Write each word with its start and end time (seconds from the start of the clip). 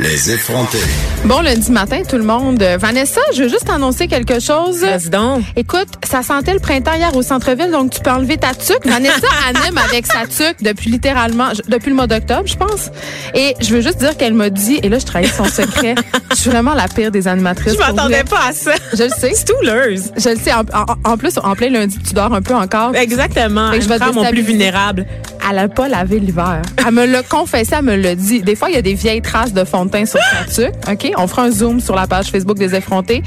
Les 0.00 0.30
effrontés. 0.30 0.78
Bon 1.24 1.40
lundi 1.40 1.72
matin, 1.72 2.02
tout 2.08 2.18
le 2.18 2.22
monde. 2.22 2.62
Euh, 2.62 2.76
Vanessa, 2.78 3.20
je 3.34 3.42
veux 3.42 3.48
juste 3.48 3.68
annoncer 3.68 4.06
quelque 4.06 4.38
chose. 4.38 4.78
Vas-y 4.80 5.08
donc. 5.10 5.42
Écoute, 5.56 5.88
ça 6.08 6.22
sentait 6.22 6.52
le 6.52 6.60
printemps 6.60 6.94
hier 6.94 7.16
au 7.16 7.22
centre-ville, 7.22 7.72
donc 7.72 7.90
tu 7.90 8.00
peux 8.00 8.10
enlever 8.12 8.36
ta 8.36 8.54
tuque. 8.54 8.86
Vanessa 8.86 9.26
anime 9.48 9.76
avec 9.78 10.06
sa 10.06 10.24
tuque 10.26 10.62
depuis 10.62 10.90
littéralement, 10.90 11.48
depuis 11.66 11.90
le 11.90 11.96
mois 11.96 12.06
d'octobre, 12.06 12.44
je 12.46 12.54
pense. 12.56 12.90
Et 13.34 13.56
je 13.60 13.74
veux 13.74 13.80
juste 13.80 13.98
dire 13.98 14.16
qu'elle 14.16 14.34
m'a 14.34 14.50
dit, 14.50 14.78
et 14.84 14.88
là, 14.88 15.00
je 15.00 15.04
trahis 15.04 15.26
son 15.26 15.46
secret, 15.46 15.96
je 16.30 16.36
suis 16.36 16.50
vraiment 16.50 16.74
la 16.74 16.86
pire 16.86 17.10
des 17.10 17.26
animatrices. 17.26 17.72
Je 17.72 17.78
m'attendais 17.78 18.22
pas 18.22 18.50
à 18.50 18.52
ça. 18.52 18.74
Je 18.92 19.02
le 19.02 19.10
sais. 19.10 19.32
L'heure. 19.64 19.88
Je 20.16 20.28
le 20.28 20.36
sais. 20.36 20.52
En, 20.52 20.60
en- 20.60 21.10
en 21.12 21.16
plus, 21.18 21.38
en 21.42 21.56
plein 21.56 21.70
lundi, 21.70 21.98
tu 22.06 22.14
dors 22.14 22.32
un 22.32 22.40
peu 22.42 22.54
encore. 22.54 22.94
Exactement. 22.94 23.72
Fait 23.72 23.78
que 23.78 23.84
je 23.84 23.88
vais 23.88 23.98
mon 24.12 24.24
plus 24.30 24.42
vulnérable. 24.42 25.06
Elle 25.50 25.58
a 25.58 25.68
pas 25.68 25.88
lavé 25.88 26.20
l'hiver. 26.20 26.60
Elle 26.86 26.92
me 26.92 27.06
l'a 27.06 27.22
confessé, 27.22 27.74
elle 27.78 27.84
me 27.84 27.96
l'a 27.96 28.14
dit. 28.14 28.42
Des 28.42 28.54
fois, 28.54 28.68
il 28.68 28.74
y 28.74 28.78
a 28.78 28.82
des 28.82 28.94
vieilles 28.94 29.22
traces 29.22 29.52
de 29.54 29.64
fond 29.64 29.87
de 29.88 29.92
teint 29.92 30.06
sur 30.06 30.20
sa 30.20 30.44
tuque. 30.44 30.74
OK? 30.90 31.12
On 31.18 31.26
fera 31.26 31.42
un 31.42 31.50
zoom 31.50 31.80
sur 31.80 31.94
la 31.96 32.06
page 32.06 32.26
Facebook 32.30 32.58
des 32.58 32.74
effrontés. 32.74 33.22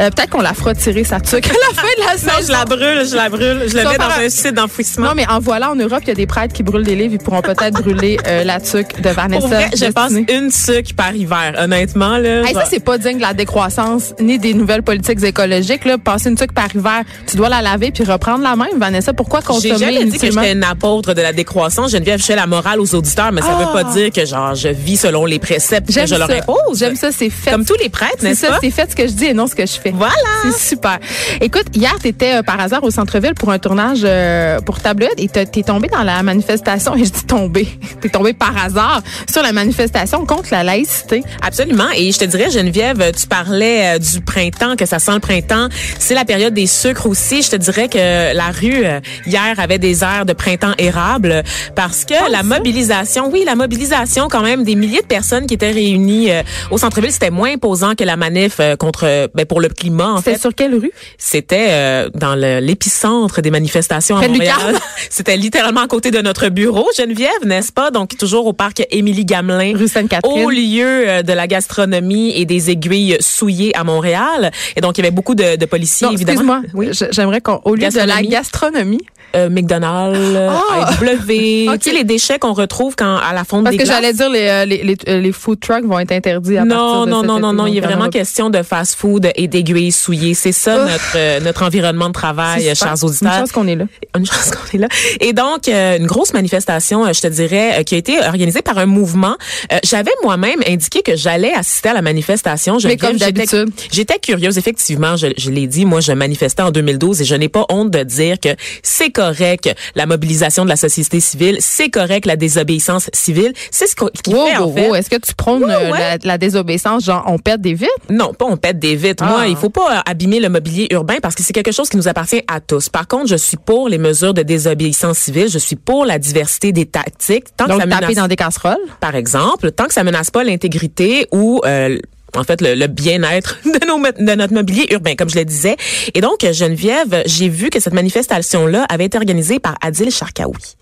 Euh, 0.00 0.10
Peut-être 0.10 0.30
qu'on 0.30 0.40
la 0.40 0.54
fera 0.54 0.74
tirer 0.74 1.04
sa 1.04 1.20
tuque 1.20 1.46
à 1.50 1.52
la 1.52 1.74
fin 1.74 1.82
de 1.82 2.00
la 2.00 2.12
Non, 2.14 2.38
saison. 2.38 2.46
je 2.48 2.52
la 2.52 2.64
brûle, 2.64 3.08
je 3.08 3.14
la 3.16 3.28
brûle. 3.28 3.62
Je 3.68 3.76
le 3.76 3.84
mets 3.88 3.98
dans 3.98 4.24
un 4.24 4.28
site 4.28 4.54
d'enfouissement. 4.54 5.08
Non, 5.08 5.12
mais 5.14 5.26
en 5.28 5.38
voilà, 5.40 5.70
en 5.70 5.76
Europe, 5.76 6.00
il 6.02 6.08
y 6.08 6.12
a 6.12 6.14
des 6.14 6.26
prêtres 6.26 6.54
qui 6.54 6.62
brûlent 6.62 6.82
des 6.84 6.94
livres. 6.96 7.14
Ils 7.14 7.18
pourront 7.18 7.42
peut-être 7.42 7.74
brûler 7.82 8.18
euh, 8.26 8.44
la 8.44 8.60
tuque 8.60 9.00
de 9.00 9.10
Vanessa. 9.10 9.40
Pour 9.40 9.48
vrai, 9.48 9.70
je 9.76 9.84
pense 9.90 10.12
une 10.28 10.50
sucre 10.50 10.94
par 10.96 11.14
hiver, 11.14 11.54
honnêtement. 11.58 12.16
Là, 12.18 12.42
Hey, 12.46 12.54
ça, 12.54 12.64
c'est 12.68 12.80
pas 12.84 12.98
digne 12.98 13.16
de 13.16 13.22
la 13.22 13.34
décroissance 13.34 14.14
ni 14.20 14.38
des 14.38 14.54
nouvelles 14.54 14.82
politiques 14.82 15.22
écologiques. 15.22 15.84
Là. 15.84 15.98
Passer 15.98 16.28
une 16.30 16.36
tuque 16.36 16.52
par 16.52 16.74
hiver, 16.74 17.02
tu 17.26 17.36
dois 17.36 17.48
la 17.48 17.62
laver 17.62 17.90
puis 17.90 18.04
reprendre 18.04 18.42
la 18.42 18.56
même. 18.56 18.78
Vanessa, 18.78 19.12
pourquoi 19.12 19.40
J'ai 19.40 19.46
consommer 19.70 19.78
jamais 19.78 20.04
dit 20.04 20.18
que 20.18 20.26
j'étais 20.30 20.52
une 20.52 20.64
apôtre 20.64 21.14
de 21.14 21.22
la 21.22 21.32
décroissance. 21.32 21.90
Geneviève, 21.92 22.18
je 22.20 22.24
fais 22.24 22.36
la 22.36 22.46
morale 22.46 22.80
aux 22.80 22.94
auditeurs, 22.94 23.32
mais 23.32 23.40
ça 23.40 23.56
Ah. 23.58 23.64
veut 23.64 23.72
pas 23.72 23.84
dire 23.92 24.10
que 24.10 24.24
genre 24.26 24.54
je 24.54 24.68
vis 24.68 24.96
selon 24.96 25.24
les 25.24 25.38
préceptes 25.38 25.90
J'aime 25.94 26.06
je 26.06 26.14
leur 26.16 26.28
ça. 26.28 26.36
impose. 26.36 26.78
J'aime 26.78 26.96
ça, 26.96 27.10
c'est 27.12 27.30
fait. 27.30 27.50
Comme 27.50 27.64
tous 27.64 27.76
les 27.82 27.88
prêtres, 27.88 28.16
C'est 28.20 28.28
n'est-ce 28.28 28.40
ça, 28.40 28.48
pas? 28.52 28.58
c'est 28.62 28.70
fait 28.70 28.90
ce 28.90 28.96
que 28.96 29.06
je 29.06 29.12
dis 29.12 29.26
et 29.26 29.34
non 29.34 29.46
ce 29.46 29.54
que 29.54 29.66
je 29.66 29.72
fais. 29.72 29.90
Voilà. 29.90 30.12
C'est 30.42 30.58
super. 30.74 30.98
Écoute, 31.40 31.66
hier, 31.74 31.94
tu 32.00 32.08
étais 32.08 32.42
par 32.42 32.60
hasard 32.60 32.82
au 32.84 32.90
centre-ville 32.90 33.34
pour 33.34 33.50
un 33.50 33.58
tournage 33.58 34.00
euh, 34.04 34.60
pour 34.60 34.80
Tabloïd 34.80 35.12
et 35.18 35.28
t'es 35.28 35.46
t'es 35.46 35.62
tombé 35.62 35.88
dans 35.88 36.02
la 36.02 36.22
manifestation, 36.22 36.94
et 36.96 37.04
je 37.04 37.10
dis 37.10 37.24
tombé, 37.24 37.68
t'es 38.00 38.08
tombé 38.08 38.32
par 38.32 38.56
hasard 38.62 39.02
sur 39.30 39.42
la 39.42 39.52
manifestation 39.52 40.24
contre 40.26 40.48
la 40.52 40.62
laïcité. 40.64 41.22
Absolument. 41.42 41.88
Et 41.96 42.12
je 42.12 42.18
te 42.18 42.24
dirais, 42.24 42.50
Geneviève, 42.50 43.12
tu 43.18 43.26
parlais 43.26 43.96
euh, 43.96 43.98
du 43.98 44.20
printemps, 44.20 44.76
que 44.76 44.86
ça 44.86 44.98
sent 44.98 45.12
le 45.12 45.20
printemps. 45.20 45.68
C'est 45.98 46.14
la 46.14 46.24
période 46.24 46.54
des 46.54 46.66
sucres 46.66 47.06
aussi. 47.06 47.42
Je 47.42 47.50
te 47.50 47.56
dirais 47.56 47.88
que 47.88 48.34
la 48.34 48.50
rue, 48.50 48.84
euh, 48.84 49.00
hier, 49.26 49.54
avait 49.58 49.78
des 49.78 50.02
airs 50.02 50.26
de 50.26 50.32
printemps 50.32 50.72
érable 50.78 51.42
parce 51.76 52.04
que 52.04 52.30
la 52.30 52.42
mobilisation, 52.42 53.30
oui, 53.32 53.42
la 53.46 53.54
mobilisation 53.54 54.28
quand 54.28 54.42
même 54.42 54.64
des 54.64 54.74
milliers 54.74 55.02
de 55.02 55.06
personnes 55.06 55.46
qui 55.46 55.54
étaient 55.54 55.70
réunies 55.70 55.83
euh, 55.92 56.42
au 56.70 56.78
centre-ville, 56.78 57.12
c'était 57.12 57.30
moins 57.30 57.52
imposant 57.52 57.94
que 57.94 58.04
la 58.04 58.16
manif 58.16 58.56
euh, 58.60 58.76
contre, 58.76 59.04
euh, 59.06 59.28
ben, 59.34 59.44
pour 59.46 59.60
le 59.60 59.68
climat, 59.68 60.12
en 60.12 60.16
C'était 60.18 60.32
fait. 60.34 60.40
sur 60.40 60.54
quelle 60.54 60.74
rue? 60.74 60.90
C'était 61.18 61.68
euh, 61.70 62.08
dans 62.14 62.34
l'épicentre 62.34 63.40
des 63.42 63.50
manifestations 63.50 64.16
à 64.16 64.20
Près 64.20 64.28
Montréal. 64.28 64.54
Lucarne. 64.58 64.78
C'était 65.10 65.36
littéralement 65.36 65.82
à 65.82 65.86
côté 65.88 66.10
de 66.10 66.18
notre 66.20 66.48
bureau, 66.48 66.86
Geneviève, 66.96 67.30
n'est-ce 67.44 67.72
pas? 67.72 67.90
Donc, 67.90 68.16
toujours 68.16 68.46
au 68.46 68.52
parc 68.52 68.82
Émilie 68.90 69.24
Gamelin. 69.24 69.76
Rue 69.76 69.88
Sainte-Catherine. 69.88 70.44
Au 70.44 70.50
lieu 70.50 71.22
de 71.22 71.32
la 71.32 71.46
gastronomie 71.46 72.32
et 72.36 72.44
des 72.46 72.70
aiguilles 72.70 73.16
souillées 73.20 73.76
à 73.76 73.84
Montréal. 73.84 74.50
Et 74.76 74.80
donc, 74.80 74.98
il 74.98 75.02
y 75.02 75.04
avait 75.06 75.14
beaucoup 75.14 75.34
de, 75.34 75.56
de 75.56 75.66
policiers, 75.66 76.06
Non, 76.06 76.12
évidemment. 76.12 76.60
excuse-moi. 76.62 76.62
Oui, 76.74 77.08
j'aimerais 77.10 77.40
qu'on, 77.40 77.60
au 77.64 77.74
lieu 77.74 77.88
de 77.88 77.98
la 78.06 78.22
Gastronomie. 78.22 79.02
Euh, 79.34 79.48
McDonald's, 79.48 80.18
Ah! 80.36 80.90
AEW, 81.00 81.68
Ok. 81.74 81.78
tu 81.80 81.90
sais, 81.90 81.96
les 81.96 82.04
déchets 82.04 82.38
qu'on 82.38 82.52
retrouve 82.52 82.94
quand 82.96 83.16
à 83.16 83.32
la 83.32 83.44
fonte 83.44 83.64
parce 83.64 83.76
des 83.76 83.82
que 83.82 83.84
glaces. 83.84 83.96
j'allais 83.96 84.12
dire 84.12 84.30
les, 84.30 84.48
euh, 84.48 84.64
les, 84.64 84.82
les, 84.82 84.96
euh, 85.08 85.20
les 85.20 85.32
food 85.32 85.60
trucks 85.60 85.84
vont 85.84 85.98
être 85.98 86.12
interdits 86.12 86.56
à 86.58 86.64
non, 86.64 86.74
partir 86.76 87.06
de 87.06 87.10
non, 87.10 87.22
non, 87.22 87.38
non, 87.40 87.52
non. 87.52 87.66
Il 87.66 87.76
est 87.76 87.80
vraiment 87.80 88.08
question 88.08 88.50
de 88.50 88.62
fast-food 88.62 89.30
et 89.34 89.48
d'aiguilles 89.48 89.92
souillées. 89.92 90.34
C'est 90.34 90.52
ça 90.52 90.84
Ouf. 90.84 90.90
notre 90.92 91.12
euh, 91.16 91.40
notre 91.40 91.62
environnement 91.64 92.08
de 92.08 92.12
travail, 92.12 92.74
chers 92.74 92.94
Une 93.02 93.08
auditeurs. 93.08 93.32
chance 93.32 93.52
qu'on 93.52 93.66
est 93.66 93.76
là. 93.76 93.84
Une 94.16 94.26
chance 94.26 94.50
qu'on 94.50 94.76
est 94.76 94.80
là. 94.80 94.88
Et 95.20 95.32
donc, 95.32 95.68
euh, 95.68 95.98
une 95.98 96.06
grosse 96.06 96.32
manifestation, 96.32 97.12
je 97.12 97.20
te 97.20 97.26
dirais, 97.26 97.80
euh, 97.80 97.82
qui 97.82 97.94
a 97.94 97.98
été 97.98 98.18
organisée 98.20 98.62
par 98.62 98.78
un 98.78 98.86
mouvement. 98.86 99.36
Euh, 99.72 99.78
J'avais 99.84 100.12
moi-même 100.22 100.60
indiqué 100.68 101.02
que 101.02 101.16
j'allais 101.16 101.52
assister 101.52 101.88
à 101.90 101.94
la 101.94 102.02
manifestation. 102.02 102.78
Je 102.78 102.88
Mais 102.88 102.96
comme 102.96 103.16
d'habitude. 103.16 103.70
J'étais 103.92 104.18
curieuse, 104.18 104.58
effectivement. 104.58 105.16
Je, 105.16 105.28
je 105.36 105.50
l'ai 105.50 105.66
dit, 105.66 105.84
moi, 105.84 106.00
je 106.00 106.12
manifestais 106.12 106.62
en 106.62 106.70
2012 106.70 107.20
et 107.22 107.24
je 107.24 107.34
n'ai 107.34 107.48
pas 107.48 107.66
honte 107.70 107.90
de 107.90 108.02
dire 108.02 108.38
que 108.40 108.50
c'est 108.82 109.10
correct 109.24 109.74
la 109.94 110.06
mobilisation 110.06 110.64
de 110.64 110.68
la 110.68 110.76
société 110.76 111.20
civile, 111.20 111.56
c'est 111.60 111.88
correct 111.90 112.26
la 112.26 112.36
désobéissance 112.36 113.10
civile. 113.12 113.52
C'est 113.70 113.86
ce 113.86 113.94
qui 113.94 114.34
Wow, 114.34 114.46
fait, 114.46 114.56
en 114.56 114.64
wow, 114.66 114.74
fait. 114.74 114.88
wow. 114.88 114.94
Est-ce 114.94 115.10
que 115.10 115.16
tu 115.16 115.34
prônes 115.34 115.64
Ouais, 115.64 115.74
euh. 115.74 115.90
La, 115.90 116.16
la 116.22 116.38
désobéissance, 116.38 117.04
genre 117.04 117.24
on 117.26 117.38
pète 117.38 117.60
des 117.60 117.74
vitres? 117.74 117.92
Non, 118.10 118.32
pas 118.34 118.44
on 118.46 118.56
pète 118.56 118.78
des 118.78 118.96
vitres. 118.96 119.24
Ah. 119.26 119.30
Moi, 119.30 119.46
il 119.48 119.56
faut 119.56 119.70
pas 119.70 119.98
euh, 119.98 120.00
abîmer 120.06 120.40
le 120.40 120.48
mobilier 120.48 120.88
urbain 120.90 121.16
parce 121.22 121.34
que 121.34 121.42
c'est 121.42 121.52
quelque 121.52 121.72
chose 121.72 121.88
qui 121.88 121.96
nous 121.96 122.08
appartient 122.08 122.42
à 122.48 122.60
tous. 122.60 122.88
Par 122.88 123.06
contre, 123.06 123.28
je 123.28 123.36
suis 123.36 123.56
pour 123.56 123.88
les 123.88 123.98
mesures 123.98 124.34
de 124.34 124.42
désobéissance 124.42 125.18
civile. 125.18 125.48
Je 125.48 125.58
suis 125.58 125.76
pour 125.76 126.04
la 126.04 126.18
diversité 126.18 126.72
des 126.72 126.86
tactiques. 126.86 127.46
Tant 127.56 127.66
Donc 127.66 127.76
que 127.78 127.82
ça 127.82 127.88
taper 127.88 128.06
menace, 128.06 128.16
dans 128.22 128.28
des 128.28 128.36
casseroles? 128.36 128.76
par 129.00 129.14
exemple, 129.14 129.70
tant 129.72 129.86
que 129.86 129.94
ça 129.94 130.04
menace 130.04 130.30
pas 130.30 130.44
l'intégrité 130.44 131.26
ou 131.32 131.60
euh, 131.64 131.98
en 132.36 132.44
fait, 132.44 132.60
le, 132.60 132.74
le 132.74 132.86
bien-être 132.86 133.58
de, 133.64 133.86
nos, 133.86 133.98
de 133.98 134.34
notre 134.34 134.54
mobilier 134.54 134.86
urbain, 134.92 135.14
comme 135.16 135.30
je 135.30 135.38
le 135.38 135.44
disais. 135.44 135.76
Et 136.14 136.20
donc, 136.20 136.44
Geneviève, 136.50 137.22
j'ai 137.26 137.48
vu 137.48 137.70
que 137.70 137.80
cette 137.80 137.94
manifestation-là 137.94 138.86
avait 138.88 139.06
été 139.06 139.18
organisée 139.18 139.58
par 139.58 139.76
Adil 139.82 140.10
Sharkawi. 140.10 140.76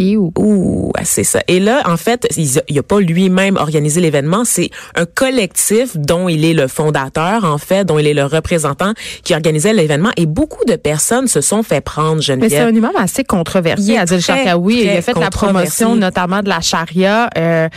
Où? 0.00 0.32
Ouh, 0.36 0.90
ouais, 0.96 1.04
c'est 1.04 1.24
ça. 1.24 1.40
Et 1.46 1.60
là, 1.60 1.82
en 1.86 1.96
fait, 1.96 2.26
il 2.36 2.48
n'a 2.74 2.82
pas 2.82 3.00
lui-même 3.00 3.56
organisé 3.56 4.00
l'événement. 4.00 4.44
C'est 4.44 4.70
un 4.96 5.04
collectif 5.06 5.96
dont 5.96 6.28
il 6.28 6.44
est 6.44 6.54
le 6.54 6.68
fondateur, 6.68 7.44
en 7.44 7.58
fait, 7.58 7.84
dont 7.84 7.98
il 7.98 8.06
est 8.06 8.14
le 8.14 8.24
représentant 8.24 8.92
qui 9.24 9.34
organisait 9.34 9.72
l'événement. 9.72 10.10
Et 10.16 10.26
beaucoup 10.26 10.64
de 10.64 10.76
personnes 10.76 11.28
se 11.28 11.40
sont 11.40 11.62
fait 11.62 11.80
prendre, 11.80 12.16
Mais 12.16 12.22
c'est 12.22 12.56
Geneviève. 12.56 12.66
un 12.68 12.74
imam 12.74 12.92
assez 12.96 13.24
controversé, 13.24 13.96
Adil 13.96 14.20
Sharkawi. 14.20 14.80
Il 14.82 14.88
a 14.88 15.02
fait 15.02 15.18
la 15.18 15.30
promotion 15.30 15.94
notamment 15.96 16.42
de 16.42 16.48
la 16.48 16.60
charia. 16.60 17.28
Euh, 17.36 17.68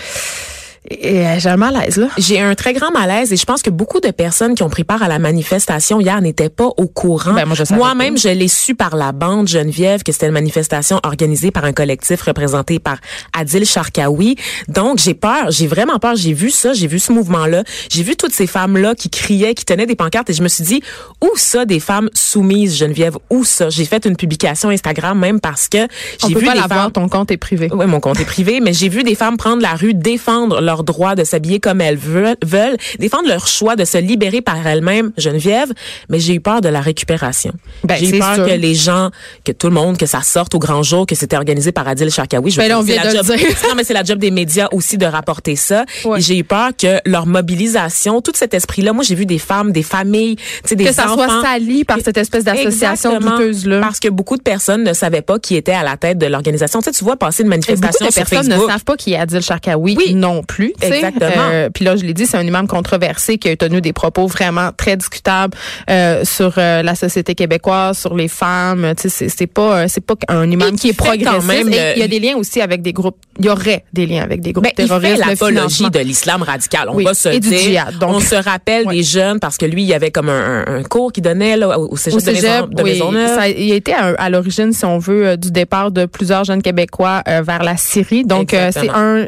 et, 0.90 1.28
euh, 1.28 1.40
j'ai 1.40 1.50
un 1.50 1.58
malaise, 1.58 1.98
là. 1.98 2.08
J'ai 2.18 2.40
un 2.40 2.56
très 2.56 2.74
grand 2.74 2.90
malaise 2.92 3.32
et 3.32 3.38
je 3.38 3.46
pense 3.46 3.62
que 3.62 3.70
beaucoup 3.70 4.00
de 4.00 4.10
personnes 4.10 4.56
qui 4.56 4.64
ont 4.64 4.70
pris 4.70 4.84
part 4.84 5.04
à 5.04 5.08
la 5.08 5.20
manifestation 5.20 6.00
hier 6.00 6.20
n'étaient 6.22 6.50
pas 6.50 6.70
au 6.76 6.88
courant. 6.88 7.34
Ben, 7.34 7.46
moi, 7.46 7.56
je 7.56 7.72
Moi-même, 7.76 8.16
pas. 8.16 8.22
je 8.22 8.30
l'ai 8.30 8.48
su 8.48 8.74
par 8.74 8.96
la 8.96 9.12
bande 9.12 9.48
Geneviève 9.48 10.02
que 10.02 10.12
c'était 10.12 10.26
une 10.26 10.34
manifestation 10.34 11.00
organisée 11.04 11.52
par 11.52 11.66
un 11.66 11.74
collectif 11.74 12.24
représenté 12.24 12.80
par 12.80 12.98
Adil 13.38 13.64
Sharkawi. 13.66 14.38
Donc, 14.70 14.98
j'ai 14.98 15.14
peur, 15.14 15.52
j'ai 15.52 15.68
vraiment 15.68 16.00
peur. 16.00 16.16
J'ai 16.16 16.34
vu 16.34 16.50
ça, 16.50 16.74
j'ai 16.74 16.88
vu 16.88 16.98
ce 16.98 17.12
mouvement-là, 17.12 17.64
j'ai 17.90 18.02
vu 18.02 18.16
toutes 18.16 18.34
ces 18.34 18.48
femmes-là 18.48 18.96
qui 18.96 19.12
criaient, 19.12 19.54
qui 19.54 19.66
tenaient 19.66 19.86
des 19.86 19.96
pancartes 19.96 20.32
et 20.32 20.34
je 20.34 20.42
me 20.42 20.48
suis 20.48 20.64
dit, 20.64 20.82
où 21.22 21.30
ça 21.36 21.66
des 21.66 21.80
femmes 21.80 22.10
soumises, 22.16 22.76
Geneviève? 22.76 23.18
Où 23.30 23.44
ça? 23.44 23.70
J'ai 23.70 23.86
fait 23.86 24.06
une 24.06 24.16
publication 24.16 24.70
Instagram 24.70 25.18
même 25.18 25.40
parce 25.40 25.70
que 25.70 25.88
j'ai 26.26 26.34
peut 26.34 26.40
vu 26.40 26.46
pas 26.48 26.54
des 26.54 26.60
l'avoir, 26.62 26.84
femmes... 26.86 26.92
ton 26.92 27.08
compte 27.08 27.30
est 27.30 27.38
privé. 27.38 27.70
Oui, 27.72 27.86
mon 27.86 28.00
compte 28.00 28.20
est 28.20 28.26
privé, 28.26 28.62
mais 28.62 28.74
j'ai 28.74 28.90
vu 28.90 29.04
des 29.04 29.14
femmes 29.14 29.38
prendre 29.38 29.62
la 29.62 29.76
rue, 29.76 29.94
défendre 29.94 30.60
leur 30.60 30.71
droit 30.84 31.16
de 31.16 31.24
s'habiller 31.24 31.60
comme 31.60 31.82
elles 31.82 31.98
veulent, 31.98 32.36
veulent, 32.44 32.78
défendre 33.00 33.28
leur 33.28 33.48
choix 33.48 33.76
de 33.76 33.86
se 33.86 33.98
libérer 33.98 34.42
par 34.42 34.66
elles-mêmes, 34.66 35.12
Geneviève, 35.18 35.72
mais 36.10 36.20
j'ai 36.20 36.34
eu 36.36 36.40
peur 36.40 36.62
de 36.62 36.70
la 36.70 36.82
récupération. 36.82 37.52
Ben, 37.84 37.98
j'ai 38.00 38.16
eu 38.16 38.20
peur 38.20 38.36
sûr. 38.36 38.46
que 38.48 38.52
les 38.54 38.74
gens, 38.76 39.10
que 39.46 39.52
tout 39.52 39.68
le 39.68 39.74
monde, 39.74 39.98
que 39.98 40.06
ça 40.06 40.22
sorte 40.22 40.56
au 40.56 40.60
grand 40.60 40.84
jour, 40.84 41.06
que 41.06 41.16
c'était 41.16 41.36
organisé 41.38 41.72
par 41.72 41.88
Adil 41.88 42.10
Sharkawi. 42.10 42.52
Je 42.52 42.58
Ben 42.58 42.68
là, 42.70 42.80
on 42.80 42.82
c'est 42.86 42.94
vient 42.94 43.04
la 43.04 43.12
de 43.12 43.18
le 43.18 43.24
job- 43.24 43.36
dire. 43.38 43.48
Non, 43.70 43.76
mais 43.76 43.84
c'est 43.84 43.94
la 43.94 44.04
job 44.04 44.18
des 44.20 44.32
médias 44.32 44.68
aussi 44.72 44.98
de 44.98 45.06
rapporter 45.06 45.56
ça. 45.56 45.86
Ouais. 46.06 46.20
Et 46.20 46.22
j'ai 46.22 46.38
eu 46.38 46.44
peur 46.44 46.70
que 46.78 47.00
leur 47.06 47.26
mobilisation, 47.26 48.22
tout 48.22 48.32
cet 48.36 48.54
esprit-là, 48.54 48.94
moi 48.94 49.04
j'ai 49.04 49.16
vu 49.16 49.26
des 49.26 49.38
femmes, 49.40 49.72
des 49.72 49.84
familles, 49.84 50.36
des 50.70 50.84
Que 50.86 50.94
ça 50.94 51.06
enfants. 51.12 51.26
soit 51.28 51.42
sali 51.42 51.84
par 51.84 51.98
cette 52.04 52.18
espèce 52.18 52.44
d'association 52.44 53.12
Exactement. 53.12 53.38
douteuse-là. 53.38 53.80
Parce 53.82 54.00
que 54.00 54.08
beaucoup 54.10 54.38
de 54.38 54.42
personnes 54.42 54.84
ne 54.84 54.94
savaient 54.94 55.22
pas 55.22 55.40
qui 55.40 55.56
était 55.56 55.72
à 55.74 55.84
la 55.84 55.98
tête 55.98 56.18
de 56.18 56.26
l'organisation. 56.26 56.80
Tu 56.82 57.04
vois 57.04 57.16
passer 57.18 57.44
une 57.44 57.52
Et 57.54 57.58
beaucoup 57.58 57.68
manifestation 57.72 58.06
de 58.08 58.12
sur 58.12 58.22
personnes 58.24 58.44
Facebook. 58.52 58.68
ne 58.68 58.72
savent 58.74 58.84
pas 58.84 58.96
qui 58.98 59.14
est 59.14 59.18
Adil 59.18 59.42
Sharkawi 59.42 59.96
Oui. 59.98 60.14
non 60.14 60.44
plus. 60.44 60.61
Plus. 60.70 60.74
Exactement. 60.82 61.50
Euh, 61.52 61.70
Puis 61.74 61.86
là, 61.86 61.96
je 61.96 62.04
l'ai 62.04 62.14
dit, 62.14 62.26
c'est 62.26 62.38
un 62.38 62.46
imam 62.46 62.68
controversé 62.68 63.38
qui 63.38 63.50
a 63.50 63.56
tenu 63.56 63.82
des 63.82 63.94
propos 63.94 64.28
vraiment 64.28 64.72
très 64.76 64.96
discutables 64.98 65.58
euh, 65.90 66.24
sur 66.26 66.54
euh, 66.58 66.82
la 66.84 66.96
société 66.96 67.36
québécoise, 67.36 67.98
sur 67.98 68.16
les 68.16 68.28
femmes. 68.28 68.94
C'est- 68.98 69.48
pas, 69.48 69.88
c'est 69.88 70.06
pas 70.06 70.14
un 70.28 70.50
imam 70.50 70.74
Et 70.74 70.78
qui 70.78 70.90
est 70.90 70.94
progressiste. 70.94 71.68
il 71.96 72.00
y 72.00 72.04
a 72.04 72.08
des 72.08 72.20
liens 72.20 72.36
aussi 72.36 72.62
avec 72.62 72.82
des 72.82 72.94
groupes. 72.94 73.18
Il 73.42 73.46
y 73.46 73.50
aurait 73.50 73.84
des 73.94 74.06
liens 74.06 74.24
avec 74.24 74.42
des 74.42 74.52
groupes 74.54 74.64
Ben, 74.64 74.72
il 74.78 74.86
terroristes. 74.88 75.16
fait 75.16 75.22
le 75.24 75.30
l'apologie 75.30 75.90
de 75.90 76.00
l'islam 76.00 76.42
radical. 76.44 76.90
On 76.90 76.96
Oui, 76.96 77.04
va 77.06 77.14
se 77.14 77.30
et 77.30 77.40
du 77.40 77.50
dire. 77.50 77.60
djihad, 77.60 77.98
donc. 78.00 78.12
on 78.16 78.20
se 78.20 78.36
rappelle 78.36 78.86
des 78.88 79.04
jeunes 79.04 79.40
parce 79.40 79.58
que 79.58 79.66
lui, 79.66 79.82
il 79.84 79.88
y 79.88 79.94
avait 79.94 80.12
comme 80.12 80.30
un, 80.30 80.64
un- 80.68 80.76
un 80.80 80.84
cours 80.84 81.12
qu'il 81.12 81.24
donnait 81.24 81.58
là, 81.58 81.78
au 81.80 81.96
cégep, 81.98 82.18
Au 82.20 82.22
de, 82.22 82.26
Maison, 82.32 82.42
cégep, 82.42 82.70
de 82.74 82.84
oui, 82.84 82.92
Maisonneuve. 82.92 83.36
ça, 83.36 83.48
il 83.50 83.72
été 83.74 83.94
à, 83.94 84.14
à 84.18 84.30
l'origine, 84.30 84.72
si 84.74 84.86
on 84.86 84.98
veut, 85.00 85.28
euh, 85.28 85.36
du 85.38 85.52
départ 85.52 85.92
de 85.92 86.06
plusieurs 86.06 86.44
jeunes 86.44 86.62
Québécois 86.62 87.24
euh, 87.28 87.42
vers 87.42 87.64
la 87.64 87.78
Syrie. 87.78 88.24
Donc, 88.26 88.54
euh, 88.54 88.70
c'est 88.74 88.90
un, 88.90 89.28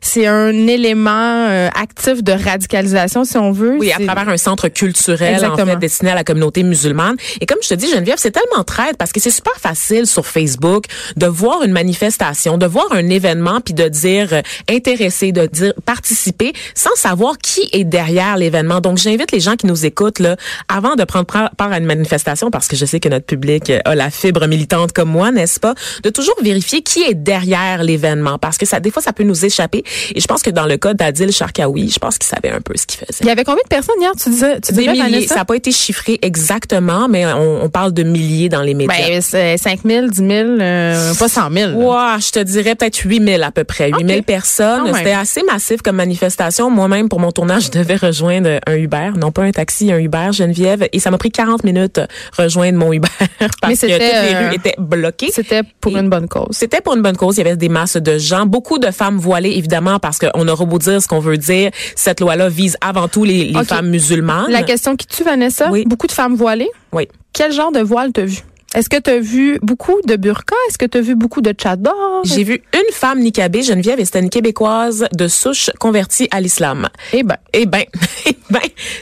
c'est 0.00 0.26
un 0.26 0.50
élément 0.66 1.10
euh, 1.48 1.68
actif 1.80 2.22
de 2.24 2.32
radicalisation, 2.32 3.24
si 3.24 3.36
on 3.36 3.52
veut. 3.52 3.76
Oui, 3.78 3.92
à 3.92 4.02
travers 4.04 4.28
un 4.28 4.36
centre 4.36 4.68
culturel 4.68 5.44
en 5.44 5.56
fait 5.56 5.76
destiné 5.76 6.10
à 6.10 6.14
la 6.14 6.24
communauté 6.24 6.62
musulmane. 6.62 7.16
Et 7.40 7.46
comme 7.46 7.58
je 7.62 7.68
te 7.68 7.74
dis, 7.74 7.88
Geneviève, 7.88 8.16
c'est 8.18 8.30
tellement 8.32 8.64
traite 8.64 8.96
parce 8.98 9.12
que 9.12 9.20
c'est 9.20 9.30
super 9.30 9.54
facile 9.60 10.06
sur 10.06 10.26
Facebook 10.26 10.84
de 11.16 11.26
voir 11.26 11.62
une 11.62 11.72
manifestation, 11.72 12.58
de 12.58 12.66
voir 12.66 12.86
un 12.90 13.08
événement, 13.12 13.60
puis 13.60 13.74
de 13.74 13.88
dire 13.88 14.28
euh, 14.32 14.42
intéressé, 14.68 15.32
de 15.32 15.46
dire 15.46 15.72
participer, 15.84 16.52
sans 16.74 16.94
savoir 16.96 17.38
qui 17.38 17.68
est 17.72 17.84
derrière 17.84 18.36
l'événement. 18.36 18.80
Donc, 18.80 18.98
j'invite 18.98 19.32
les 19.32 19.40
gens 19.40 19.56
qui 19.56 19.66
nous 19.66 19.86
écoutent 19.86 20.18
là, 20.18 20.36
avant 20.68 20.94
de 20.96 21.04
prendre 21.04 21.26
part 21.26 21.50
à 21.58 21.78
une 21.78 21.84
manifestation, 21.84 22.50
parce 22.50 22.68
que 22.68 22.76
je 22.76 22.84
sais 22.84 23.00
que 23.00 23.08
notre 23.08 23.26
public 23.26 23.70
euh, 23.70 23.80
a 23.84 23.94
la 23.94 24.10
fibre 24.10 24.46
militante 24.46 24.92
comme 24.92 25.10
moi, 25.10 25.30
n'est-ce 25.30 25.60
pas, 25.60 25.74
de 26.02 26.10
toujours 26.10 26.36
vérifier 26.42 26.82
qui 26.82 27.02
est 27.02 27.14
derrière 27.14 27.82
l'événement, 27.82 28.38
parce 28.38 28.58
que 28.58 28.66
ça, 28.66 28.80
des 28.80 28.90
fois, 28.90 29.02
ça 29.02 29.12
peut 29.12 29.24
nous 29.24 29.44
échapper. 29.44 29.84
Et 30.14 30.20
je 30.20 30.26
pense 30.26 30.42
que 30.42 30.50
dans 30.50 30.66
le 30.66 30.76
cas 30.76 30.94
d'Adil 30.94 31.30
Sharkawi, 31.32 31.90
je 31.90 31.98
pense 31.98 32.18
qu'il 32.18 32.28
savait 32.28 32.54
un 32.54 32.60
peu 32.60 32.74
ce 32.76 32.86
qu'il 32.86 32.98
faisait. 33.00 33.20
Il 33.20 33.26
y 33.26 33.30
avait 33.30 33.44
combien 33.44 33.62
de 33.62 33.68
personnes 33.68 34.00
hier, 34.00 34.12
tu 34.20 34.30
disais? 34.30 34.60
Tu 34.60 34.72
Des 34.72 34.80
disais, 34.80 34.92
milliers. 34.92 35.02
Vanessa? 35.02 35.28
Ça 35.28 35.34
n'a 35.36 35.44
pas 35.44 35.56
été 35.56 35.72
chiffré 35.72 36.18
exactement, 36.22 37.08
mais 37.08 37.26
on, 37.26 37.64
on 37.64 37.68
parle 37.68 37.92
de 37.92 38.02
milliers 38.02 38.48
dans 38.48 38.62
les 38.62 38.74
médias. 38.74 38.94
Ben, 38.96 39.20
c'est 39.20 39.56
5 39.56 39.80
000, 39.84 40.06
10 40.08 40.16
000, 40.16 40.30
euh, 40.60 41.14
pas 41.14 41.28
100 41.28 41.50
000. 41.50 41.70
là. 41.70 41.76
Ouais, 42.14 42.20
je 42.20 42.30
te 42.30 42.38
dirais 42.40 42.74
peut-être 42.74 42.91
8000 42.96 43.42
à 43.42 43.50
peu 43.50 43.64
près. 43.64 43.90
8000 43.90 44.18
Ok. 44.20 44.24
personnes. 44.26 44.84
Même. 44.84 44.94
C'était 44.94 45.12
assez 45.12 45.42
massif 45.42 45.82
comme 45.82 45.96
manifestation. 45.96 46.70
Moi-même, 46.70 47.08
pour 47.08 47.20
mon 47.20 47.32
tournage, 47.32 47.64
je 47.72 47.78
devais 47.78 47.96
rejoindre 47.96 48.58
un 48.66 48.74
Uber. 48.76 49.10
Non 49.16 49.32
pas 49.32 49.42
un 49.42 49.50
taxi, 49.52 49.92
un 49.92 49.98
Uber, 49.98 50.28
Geneviève. 50.32 50.88
Et 50.92 50.98
ça 51.00 51.10
m'a 51.10 51.18
pris 51.18 51.30
40 51.30 51.64
minutes 51.64 52.00
rejoindre 52.36 52.78
mon 52.78 52.92
Uber 52.92 53.08
parce 53.38 53.50
Mais 53.68 53.76
que 53.76 53.92
toutes 53.92 54.00
les 54.02 54.34
euh, 54.34 54.48
rues 54.48 54.54
étaient 54.56 54.74
bloquées. 54.78 55.30
C'était 55.32 55.62
pour 55.80 55.96
Et- 55.96 56.00
une 56.00 56.08
bonne 56.08 56.28
cause. 56.28 56.48
C'était 56.52 56.80
pour 56.80 56.94
une 56.94 57.02
bonne 57.02 57.16
cause. 57.16 57.36
Il 57.36 57.44
y 57.44 57.46
avait 57.46 57.56
des 57.56 57.68
masses 57.68 57.96
de 57.96 58.18
gens, 58.18 58.46
beaucoup 58.46 58.78
de 58.78 58.90
femmes 58.90 59.18
voilées, 59.18 59.52
évidemment, 59.56 59.98
parce 59.98 60.18
qu'on 60.18 60.48
aura 60.48 60.64
beau 60.64 60.78
dire 60.78 61.00
ce 61.02 61.08
qu'on 61.08 61.20
veut 61.20 61.38
dire. 61.38 61.70
Cette 61.96 62.20
loi-là 62.20 62.48
vise 62.48 62.76
avant 62.80 63.08
tout 63.08 63.24
les, 63.24 63.52
femmes 63.64 63.90
musulmanes. 63.90 64.50
La 64.50 64.62
question 64.62 64.96
qui 64.96 65.06
tue, 65.06 65.22
Vanessa, 65.24 65.70
Oui. 65.70 65.84
beaucoup 65.86 66.06
de 66.06 66.12
femmes 66.12 66.34
voilées? 66.34 66.70
Oui. 66.92 67.08
Quel 67.32 67.52
genre 67.52 67.72
de 67.72 67.80
voile 67.80 68.12
t'as 68.12 68.24
vu? 68.24 68.38
Est-ce 68.74 68.88
que 68.88 68.98
tu 68.98 69.10
as 69.10 69.20
vu 69.20 69.58
beaucoup 69.60 69.96
de 70.06 70.16
burqa? 70.16 70.56
Est-ce 70.68 70.78
que 70.78 70.86
tu 70.86 70.96
as 70.96 71.02
vu 71.02 71.14
beaucoup 71.14 71.42
de 71.42 71.52
tchador? 71.52 72.22
J'ai 72.24 72.42
vu 72.42 72.62
une 72.72 72.92
femme 72.94 73.20
niqabée, 73.20 73.62
Geneviève, 73.62 74.00
et 74.00 74.04
c'était 74.06 74.20
une 74.20 74.30
québécoise 74.30 75.06
de 75.14 75.28
souche 75.28 75.70
convertie 75.78 76.26
à 76.30 76.40
l'islam. 76.40 76.88
Eh 77.12 77.22
ben, 77.22 77.36
Eh 77.52 77.66
ben, 77.66 77.82
eh 78.26 78.36
ben, 78.48 78.60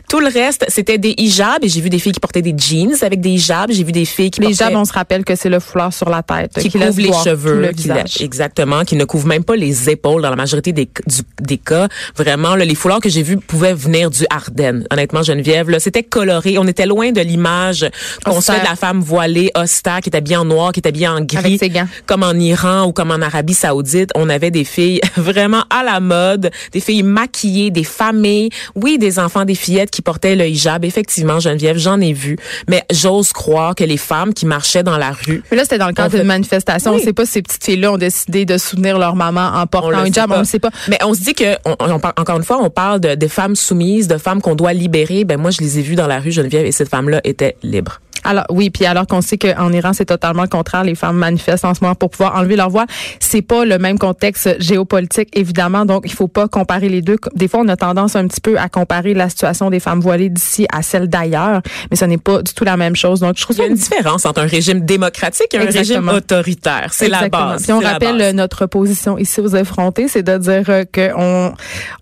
tout 0.09 0.19
le 0.19 0.27
reste, 0.27 0.65
c'était 0.69 0.99
des 0.99 1.15
hijabs, 1.17 1.63
et 1.63 1.69
j'ai 1.69 1.81
vu 1.81 1.89
des 1.89 2.01
filles 2.01 2.13
qui 2.13 2.19
portaient 2.21 2.43
des 2.43 2.55
jeans 2.57 2.95
avec 3.03 3.21
des 3.21 3.31
hijabs, 3.31 3.71
j'ai 3.71 3.85
vu 3.85 3.93
des 3.93 4.05
filles 4.05 4.33
qui 4.33 4.41
les 4.41 4.49
portaient... 4.49 4.65
hijabs, 4.65 4.77
on 4.77 4.85
se 4.85 4.93
rappelle 4.93 5.25
que 5.25 5.37
c'est 5.37 5.49
le 5.49 5.61
foulard 5.61 5.93
sur 5.93 6.11
la 6.11 6.23
tête 6.25 6.53
qui 6.59 6.77
laisse 6.77 6.89
couvrent 6.97 7.01
les 7.01 7.13
cheveux, 7.25 7.61
le 7.61 7.69
qui 7.73 7.87
la- 7.89 8.03
visage. 8.03 8.21
exactement, 8.23 8.85
qui 8.85 8.97
ne 8.97 9.05
couvrent 9.05 9.29
même 9.29 9.45
pas 9.45 9.55
les 9.57 9.89
épaules 9.89 10.23
dans 10.23 10.31
la 10.31 10.37
majorité 10.37 10.73
des, 10.73 10.87
du- 11.07 11.23
des 11.41 11.59
cas. 11.59 11.87
Vraiment, 12.17 12.57
là, 12.57 12.65
les 12.65 12.75
foulards 12.75 13.01
que 13.01 13.09
j'ai 13.09 13.23
vus 13.23 13.37
pouvaient 13.37 13.75
venir 13.75 14.11
du 14.11 14.25
Ardennes. 14.31 14.85
Honnêtement, 14.91 15.23
Geneviève, 15.23 15.71
là, 15.71 15.79
c'était 15.79 16.03
coloré. 16.03 16.59
On 16.59 16.67
était 16.67 16.87
loin 16.87 17.13
de 17.13 17.21
l'image 17.21 17.89
qu'on 18.25 18.41
se 18.41 18.51
fait 18.51 18.61
de 18.61 18.65
la 18.65 18.75
femme 18.77 19.01
voilée, 19.01 19.51
austère, 19.63 20.01
qui 20.01 20.11
est 20.11 20.17
habillée 20.17 20.37
en 20.37 20.45
noir, 20.45 20.73
qui 20.73 20.81
est 20.81 20.87
habillée 20.89 21.09
en 21.09 21.21
gris, 21.21 21.37
Avec 21.39 21.59
ses 21.59 21.69
gants. 21.69 21.87
comme 22.07 22.23
en 22.23 22.33
Iran 22.35 22.85
ou 22.87 22.93
comme 22.93 23.11
en 23.11 23.21
Arabie 23.21 23.55
Saoudite. 23.55 24.11
On 24.15 24.29
avait 24.29 24.51
des 24.51 24.65
filles 24.65 25.01
vraiment 25.17 25.65
à 25.71 25.83
la 25.83 26.01
mode, 26.01 26.51
des 26.73 26.81
filles 26.81 27.03
maquillées, 27.03 27.71
des 27.71 27.85
familles, 27.85 28.51
oui, 28.75 28.99
des 28.99 29.19
enfants, 29.19 29.45
des 29.45 29.55
fillettes 29.55 29.91
qui 29.91 30.03
portaient 30.03 30.37
le 30.37 30.47
hijab. 30.47 30.85
Effectivement, 30.85 31.41
Geneviève, 31.41 31.79
j'en 31.79 32.01
ai 32.01 32.13
vu. 32.13 32.37
Mais 32.69 32.83
j'ose 32.93 33.33
croire 33.33 33.75
que 33.75 33.85
les 33.85 33.97
femmes 33.97 34.35
qui 34.35 34.47
marchaient 34.47 34.83
dans 34.83 34.97
la 34.99 35.13
rue 35.13 35.43
Mais 35.51 35.57
là, 35.57 35.63
c'était 35.65 35.79
dans 35.79 35.89
le 35.89 35.93
cadre 35.95 36.17
d'une 36.17 36.27
manifestation. 36.27 36.93
Oui. 36.93 37.01
On 37.01 37.05
sait 37.05 37.13
pas 37.13 37.27
si 37.27 37.33
ces 37.33 37.43
petites 37.43 37.65
filles-là 37.65 37.93
ont 37.93 37.99
décidé 37.99 38.45
de 38.45 38.59
soutenir 38.59 38.99
leur 38.99 39.17
maman 39.17 39.53
en 39.55 39.67
portant 39.67 39.91
le 39.91 39.97
un 39.97 40.07
hijab. 40.07 40.31
On 40.33 40.39
ne 40.41 40.45
sait 40.45 40.59
pas. 40.59 40.71
Mais 40.89 40.99
on 41.05 41.15
se 41.15 41.21
dit 41.21 41.35
que, 41.35 41.57
on, 41.65 41.77
on 41.81 41.99
par- 42.01 42.15
encore 42.17 42.37
une 42.37 42.45
fois, 42.45 42.59
on 42.63 42.71
parle 42.71 43.01
de, 43.01 43.15
des 43.15 43.29
femmes 43.29 43.57
soumises, 43.57 44.09
de 44.09 44.19
femmes 44.19 44.41
qu'on 44.41 44.55
doit 44.55 44.73
libérer. 44.73 45.25
Ben 45.25 45.39
moi, 45.41 45.51
je 45.51 45.61
les 45.61 45.79
ai 45.79 45.83
vues 45.83 45.95
dans 45.97 46.07
la 46.07 46.21
rue, 46.21 46.31
Geneviève, 46.33 46.67
et 46.67 46.73
cette 46.73 46.89
femme-là 46.89 47.21
était 47.25 47.57
libre. 47.63 48.01
Alors 48.25 48.45
oui, 48.51 48.71
puis 48.71 48.85
alors 48.87 49.07
qu'on 49.07 49.21
sait 49.21 49.39
qu'en 49.39 49.73
Iran 49.73 49.93
c'est 49.93 50.05
totalement 50.05 50.43
le 50.43 50.49
contraire, 50.49 50.85
les 50.85 50.95
femmes 50.95 51.17
manifestent 51.17 51.65
en 51.65 51.75
ce 51.75 51.81
moment 51.83 51.95
pour 51.95 52.11
pouvoir 52.11 52.37
enlever 52.37 52.57
leur 52.57 52.71
voile. 52.71 52.87
C'est 53.19 53.43
pas 53.43 53.65
le 53.65 53.79
même 53.79 53.99
contexte 53.99 54.61
géopolitique 54.61 55.29
évidemment, 55.35 55.85
donc 55.87 56.03
il 56.05 56.13
faut 56.13 56.29
pas 56.29 56.49
comparer 56.49 56.89
les 56.89 57.03
deux. 57.03 57.17
Des 57.35 57.49
fois 57.49 57.61
on 57.61 57.69
a 57.69 57.77
tendance 57.77 58.17
un 58.17 58.27
petit 58.27 58.41
peu 58.41 58.59
à 58.59 58.69
comparer 58.69 59.15
la 59.15 59.29
situation 59.29 59.71
des 59.71 59.81
femmes 59.81 60.01
voilées 60.01 60.29
d'ici 60.29 60.67
à 60.73 60.83
celle 60.83 61.09
d'ailleurs, 61.09 61.63
mais 61.91 61.97
ce 61.97 62.05
n'est 62.05 62.19
pas 62.19 62.43
du 62.43 62.53
tout 62.53 62.65
la 62.65 62.77
même 62.77 62.97
chose. 62.97 63.21
Donc 63.21 63.37
je 63.37 63.43
trouve 63.43 63.57
Il 63.57 63.61
y 63.61 63.65
a 63.65 63.69
une 63.69 63.75
différence 63.75 64.27
entre 64.27 64.41
un 64.41 64.47
régime 64.47 64.81
démocratique 64.81 65.53
et 65.55 65.59
un 65.59 65.63
Exactement. 65.63 66.13
régime 66.13 66.17
autoritaire. 66.17 66.89
C'est 66.93 67.09
la 67.09 67.29
base. 67.29 67.63
Puis 67.63 67.73
on 67.73 67.81
rappelle 67.81 68.19
base. 68.19 68.35
notre 68.35 68.67
position 68.67 69.19
ici 69.19 69.41
aux 69.41 69.49
effrontés, 69.49 70.09
c'est 70.09 70.23
de 70.23 70.37
dire 70.39 70.65
euh, 70.69 70.85
que 70.91 71.11
on 71.17 71.53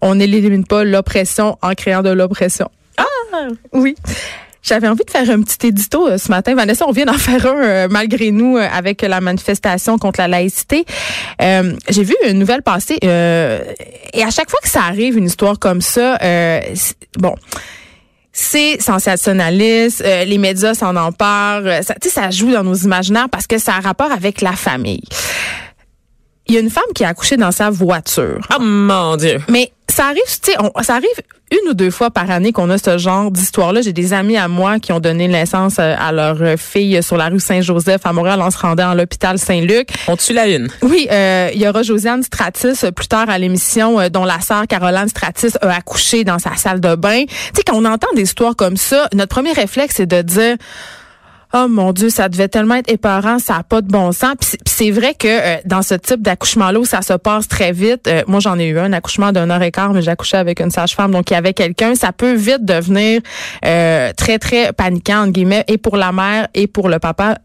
on 0.00 0.14
n'élimine 0.14 0.64
pas 0.64 0.84
l'oppression 0.84 1.56
en 1.62 1.72
créant 1.74 2.02
de 2.02 2.10
l'oppression. 2.10 2.70
Ah 2.96 3.04
oui. 3.72 3.94
J'avais 4.62 4.88
envie 4.88 5.04
de 5.04 5.10
faire 5.10 5.28
un 5.30 5.40
petit 5.42 5.68
édito 5.68 6.08
euh, 6.08 6.18
ce 6.18 6.28
matin. 6.30 6.54
Vanessa, 6.54 6.84
on 6.86 6.92
vient 6.92 7.06
d'en 7.06 7.12
faire 7.18 7.46
un 7.46 7.62
euh, 7.62 7.88
malgré 7.90 8.30
nous 8.30 8.56
euh, 8.56 8.66
avec 8.72 9.02
la 9.02 9.20
manifestation 9.20 9.98
contre 9.98 10.20
la 10.20 10.28
laïcité. 10.28 10.84
Euh, 11.40 11.72
J'ai 11.88 12.02
vu 12.04 12.14
une 12.26 12.38
nouvelle 12.38 12.62
passer 12.62 12.98
euh, 13.04 13.60
et 14.12 14.22
à 14.22 14.30
chaque 14.30 14.50
fois 14.50 14.60
que 14.62 14.68
ça 14.68 14.82
arrive, 14.82 15.16
une 15.16 15.26
histoire 15.26 15.58
comme 15.58 15.80
ça, 15.80 16.18
euh, 16.22 16.60
bon, 17.18 17.34
c'est 18.32 18.80
sensationnaliste, 18.80 20.02
euh, 20.04 20.24
les 20.24 20.38
médias 20.38 20.74
s'en 20.74 20.94
emparent, 20.96 21.66
euh, 21.66 21.82
ça, 21.82 21.94
ça 22.00 22.30
joue 22.30 22.52
dans 22.52 22.64
nos 22.64 22.74
imaginaires 22.74 23.28
parce 23.30 23.46
que 23.46 23.58
ça 23.58 23.74
a 23.74 23.80
rapport 23.80 24.12
avec 24.12 24.40
la 24.40 24.52
famille. 24.52 25.02
Il 26.48 26.54
y 26.54 26.56
a 26.56 26.60
une 26.60 26.70
femme 26.70 26.82
qui 26.94 27.04
a 27.04 27.08
accouché 27.08 27.36
dans 27.36 27.52
sa 27.52 27.68
voiture. 27.70 28.40
Oh 28.56 28.60
mon 28.62 29.16
Dieu. 29.16 29.38
Mais 29.50 29.70
ça 29.88 30.06
arrive, 30.06 30.22
tu 30.42 30.52
sais, 30.52 30.56
on- 30.58 30.82
ça 30.82 30.94
arrive 30.94 31.08
une 31.50 31.70
ou 31.70 31.74
deux 31.74 31.90
fois 31.90 32.10
par 32.10 32.30
année 32.30 32.52
qu'on 32.52 32.68
a 32.70 32.76
ce 32.78 32.96
genre 32.98 33.30
d'histoire-là. 33.30 33.80
J'ai 33.82 33.92
des 33.92 34.12
amis 34.12 34.36
à 34.36 34.48
moi 34.48 34.78
qui 34.78 34.92
ont 34.92 35.00
donné 35.00 35.28
naissance 35.28 35.76
euh, 35.78 35.94
à 35.98 36.12
leur 36.12 36.40
euh, 36.42 36.56
fille 36.58 37.02
sur 37.02 37.16
la 37.16 37.28
rue 37.28 37.40
Saint-Joseph 37.40 38.00
à 38.04 38.12
Montréal. 38.12 38.40
On 38.42 38.50
se 38.50 38.58
rendait 38.58 38.82
en 38.82 38.94
l'hôpital 38.94 39.38
Saint-Luc. 39.38 39.88
On 40.08 40.16
tue 40.16 40.32
la 40.34 40.46
une. 40.48 40.68
Oui, 40.82 41.06
euh, 41.10 41.50
il 41.54 41.60
y 41.60 41.68
aura 41.68 41.82
Josiane 41.82 42.22
Stratis 42.22 42.84
euh, 42.84 42.90
plus 42.92 43.08
tard 43.08 43.28
à 43.30 43.38
l'émission 43.38 43.98
euh, 44.00 44.08
dont 44.10 44.24
la 44.24 44.40
sœur 44.40 44.66
Caroline 44.66 45.08
Stratis 45.08 45.52
a 45.60 45.70
accouché 45.74 46.24
dans 46.24 46.38
sa 46.38 46.56
salle 46.56 46.80
de 46.80 46.94
bain. 46.94 47.24
Tu 47.26 47.34
sais, 47.54 47.62
quand 47.66 47.76
on 47.76 47.84
entend 47.86 48.08
des 48.14 48.22
histoires 48.22 48.56
comme 48.56 48.76
ça, 48.76 49.08
notre 49.14 49.34
premier 49.34 49.52
réflexe, 49.52 49.94
c'est 49.98 50.06
de 50.06 50.22
dire... 50.22 50.56
Oh 51.54 51.66
mon 51.68 51.92
Dieu, 51.92 52.10
ça 52.10 52.28
devait 52.28 52.48
tellement 52.48 52.74
être 52.74 52.92
épeurant, 52.92 53.38
ça 53.38 53.56
a 53.56 53.62
pas 53.62 53.80
de 53.80 53.88
bon 53.88 54.12
sens. 54.12 54.34
Puis 54.38 54.58
c'est- 54.66 54.90
vrai 54.90 55.14
que 55.14 55.26
euh, 55.28 55.56
dans 55.64 55.80
ce 55.82 55.94
type 55.94 56.20
d'accouchement-là 56.22 56.84
ça 56.84 57.00
se 57.02 57.14
passe 57.14 57.48
très 57.48 57.72
vite, 57.72 58.06
euh, 58.06 58.22
moi 58.26 58.40
j'en 58.40 58.58
ai 58.58 58.66
eu 58.66 58.78
un 58.78 58.92
accouchement 58.92 59.32
d'une 59.32 59.50
heure 59.50 59.62
et 59.62 59.70
quart, 59.70 59.92
mais 59.94 60.02
j'ai 60.02 60.10
accouché 60.10 60.36
avec 60.36 60.60
une 60.60 60.70
sage-femme, 60.70 61.10
donc 61.12 61.30
il 61.30 61.34
y 61.34 61.36
avait 61.36 61.54
quelqu'un, 61.54 61.94
ça 61.94 62.12
peut 62.12 62.34
vite 62.34 62.64
devenir 62.64 63.20
euh, 63.64 64.12
très 64.16 64.38
très 64.38 64.72
paniquant 64.72 65.22
entre 65.22 65.32
guillemets, 65.32 65.64
et 65.68 65.78
pour 65.78 65.96
la 65.96 66.12
mère 66.12 66.48
et 66.54 66.66
pour 66.66 66.88
le 66.88 66.98
papa. 66.98 67.38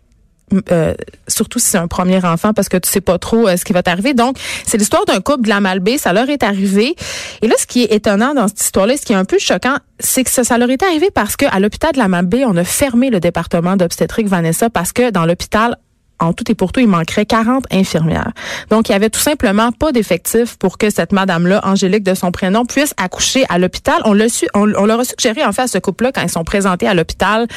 Euh, 0.71 0.93
surtout 1.27 1.59
si 1.59 1.67
c'est 1.67 1.77
un 1.77 1.87
premier 1.87 2.23
enfant 2.23 2.53
parce 2.53 2.69
que 2.69 2.77
tu 2.77 2.89
sais 2.89 3.01
pas 3.01 3.17
trop 3.17 3.47
euh, 3.47 3.57
ce 3.57 3.65
qui 3.65 3.73
va 3.73 3.83
t'arriver. 3.83 4.13
Donc, 4.13 4.37
c'est 4.65 4.77
l'histoire 4.77 5.05
d'un 5.05 5.19
couple 5.21 5.43
de 5.43 5.49
la 5.49 5.59
Malbaie, 5.59 5.97
ça 5.97 6.13
leur 6.13 6.29
est 6.29 6.43
arrivé. 6.43 6.95
Et 7.41 7.47
là, 7.47 7.55
ce 7.57 7.65
qui 7.65 7.83
est 7.83 7.93
étonnant 7.93 8.33
dans 8.33 8.47
cette 8.47 8.61
histoire-là, 8.61 8.97
ce 8.97 9.05
qui 9.05 9.13
est 9.13 9.17
un 9.17 9.25
peu 9.25 9.39
choquant, 9.39 9.77
c'est 9.99 10.23
que 10.23 10.29
ça, 10.29 10.57
leur 10.57 10.69
est 10.69 10.83
arrivé 10.83 11.09
parce 11.11 11.35
que 11.35 11.45
à 11.51 11.59
l'hôpital 11.59 11.93
de 11.93 11.97
la 11.97 12.07
Malbaie, 12.07 12.45
on 12.45 12.55
a 12.57 12.63
fermé 12.63 13.09
le 13.09 13.19
département 13.19 13.75
d'obstétrique 13.77 14.27
Vanessa 14.27 14.69
parce 14.69 14.91
que 14.91 15.11
dans 15.11 15.25
l'hôpital 15.25 15.77
en 16.19 16.31
tout 16.31 16.49
et 16.49 16.55
pour 16.55 16.71
tout, 16.71 16.79
il 16.79 16.87
manquerait 16.87 17.25
40 17.25 17.65
infirmières. 17.71 18.31
Donc, 18.69 18.87
il 18.87 18.93
y 18.93 18.95
avait 18.95 19.09
tout 19.09 19.19
simplement 19.19 19.71
pas 19.71 19.91
d'effectifs 19.91 20.57
pour 20.57 20.77
que 20.77 20.89
cette 20.89 21.11
madame-là, 21.11 21.59
Angélique 21.63 22.03
de 22.03 22.13
son 22.13 22.31
prénom, 22.31 22.65
puisse 22.65 22.93
accoucher 22.97 23.43
à 23.49 23.59
l'hôpital. 23.59 24.01
On 24.05 24.17
on, 24.53 24.73
on 24.75 24.85
leur 24.85 24.99
a 25.01 25.03
suggéré, 25.03 25.43
en 25.43 25.51
fait, 25.51 25.63
à 25.63 25.67
ce 25.67 25.79
couple-là, 25.79 26.11
quand 26.13 26.21
ils 26.21 26.29
sont 26.29 26.45
présentés 26.45 26.87
à 26.87 26.93
l'hôpital, 26.93 27.47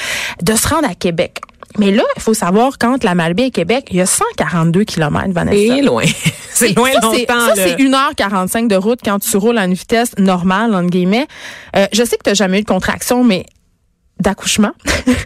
de 0.43 0.55
se 0.55 0.67
rendre 0.67 0.89
à 0.89 0.95
Québec. 0.95 1.43
Mais 1.79 1.91
là, 1.91 2.03
il 2.17 2.23
faut 2.23 2.35
savoir, 2.35 2.79
quand 2.79 3.05
la 3.05 3.15
Malbaie 3.15 3.49
et 3.49 3.51
Québec, 3.51 3.89
il 3.91 3.97
y 3.97 4.01
a 4.01 4.07
142 4.07 4.85
kilomètres, 4.85 5.33
Vanessa. 5.33 5.75
C'est 5.75 5.83
loin. 5.83 6.05
c'est 6.53 6.73
loin 6.77 6.91
Ça, 6.93 7.01
longtemps. 7.01 7.15
c'est- 7.15 7.27
Ça, 7.27 7.53
c'est 7.55 7.77
1h45 7.77 8.69
de 8.69 8.77
route 8.77 9.01
quand 9.05 9.19
tu 9.19 9.37
roules 9.37 9.59
à 9.59 9.65
une 9.67 9.75
vitesse 9.75 10.13
normale, 10.19 10.75
entre 10.75 10.89
guillemets. 10.91 11.27
Euh, 11.77 11.87
je 11.93 12.03
sais 12.05 12.17
que 12.17 12.23
tu 12.25 12.31
n'as 12.31 12.35
jamais 12.35 12.61
eu 12.61 12.63
de 12.63 12.67
contraction, 12.69 13.25
mais 13.25 13.45
d'accouchement. 14.21 14.73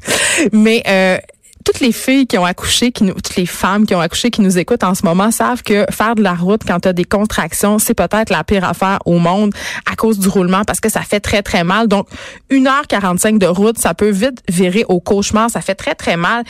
mais 0.52 0.82
euh, 0.88 1.18
toutes 1.64 1.80
les 1.80 1.92
filles 1.92 2.26
qui 2.26 2.38
ont 2.38 2.44
accouché, 2.44 2.92
qui 2.92 3.04
nous, 3.04 3.14
toutes 3.14 3.36
les 3.36 3.46
femmes 3.46 3.86
qui 3.86 3.94
ont 3.94 4.00
accouché, 4.00 4.30
qui 4.30 4.40
nous 4.40 4.58
écoutent 4.58 4.84
en 4.84 4.94
ce 4.94 5.04
moment, 5.04 5.30
savent 5.30 5.62
que 5.62 5.84
faire 5.90 6.14
de 6.14 6.22
la 6.22 6.34
route 6.34 6.62
quand 6.66 6.80
tu 6.80 6.88
as 6.88 6.92
des 6.92 7.04
contractions, 7.04 7.78
c'est 7.78 7.94
peut-être 7.94 8.30
la 8.30 8.44
pire 8.44 8.64
affaire 8.64 8.98
au 9.04 9.18
monde 9.18 9.52
à 9.90 9.96
cause 9.96 10.18
du 10.18 10.28
roulement 10.28 10.64
parce 10.64 10.80
que 10.80 10.88
ça 10.88 11.02
fait 11.02 11.20
très, 11.20 11.42
très 11.42 11.64
mal. 11.64 11.88
Donc, 11.88 12.08
1h45 12.50 13.38
de 13.38 13.46
route, 13.46 13.78
ça 13.78 13.94
peut 13.94 14.10
vite 14.10 14.42
virer 14.48 14.84
au 14.88 15.00
cauchemar. 15.00 15.50
Ça 15.50 15.60
fait 15.60 15.74
très, 15.74 15.94
très 15.94 16.16
mal. 16.16 16.44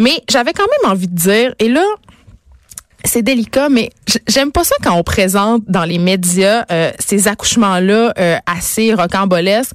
Mais 0.00 0.22
j'avais 0.30 0.52
quand 0.52 0.66
même 0.82 0.92
envie 0.92 1.08
de 1.08 1.14
dire, 1.14 1.54
et 1.58 1.68
là, 1.68 1.84
c'est 3.04 3.22
délicat, 3.22 3.68
mais 3.68 3.90
j'aime 4.28 4.50
pas 4.50 4.64
ça 4.64 4.74
quand 4.82 4.94
on 4.94 5.02
présente 5.02 5.62
dans 5.66 5.84
les 5.84 5.98
médias 5.98 6.64
euh, 6.72 6.90
ces 6.98 7.28
accouchements-là 7.28 8.14
euh, 8.18 8.36
assez 8.46 8.94
rocambolesques 8.94 9.74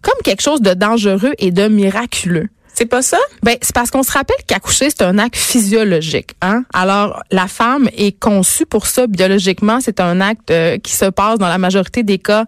comme 0.00 0.14
quelque 0.22 0.42
chose 0.42 0.62
de 0.62 0.74
dangereux 0.74 1.34
et 1.38 1.50
de 1.50 1.66
miraculeux. 1.66 2.48
C'est 2.78 2.86
pas 2.86 3.02
ça? 3.02 3.18
Ben, 3.42 3.56
c'est 3.60 3.74
parce 3.74 3.90
qu'on 3.90 4.04
se 4.04 4.12
rappelle 4.12 4.36
qu'accoucher, 4.46 4.88
c'est 4.88 5.02
un 5.02 5.18
acte 5.18 5.34
physiologique. 5.34 6.36
Hein? 6.42 6.62
Alors, 6.72 7.24
la 7.32 7.48
femme 7.48 7.88
est 7.96 8.16
conçue 8.16 8.66
pour 8.66 8.86
ça 8.86 9.08
biologiquement. 9.08 9.80
C'est 9.80 9.98
un 9.98 10.20
acte 10.20 10.52
euh, 10.52 10.78
qui 10.78 10.92
se 10.92 11.06
passe 11.06 11.40
dans 11.40 11.48
la 11.48 11.58
majorité 11.58 12.04
des 12.04 12.18
cas 12.18 12.44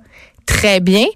très 0.47 0.79
bien. 0.79 1.07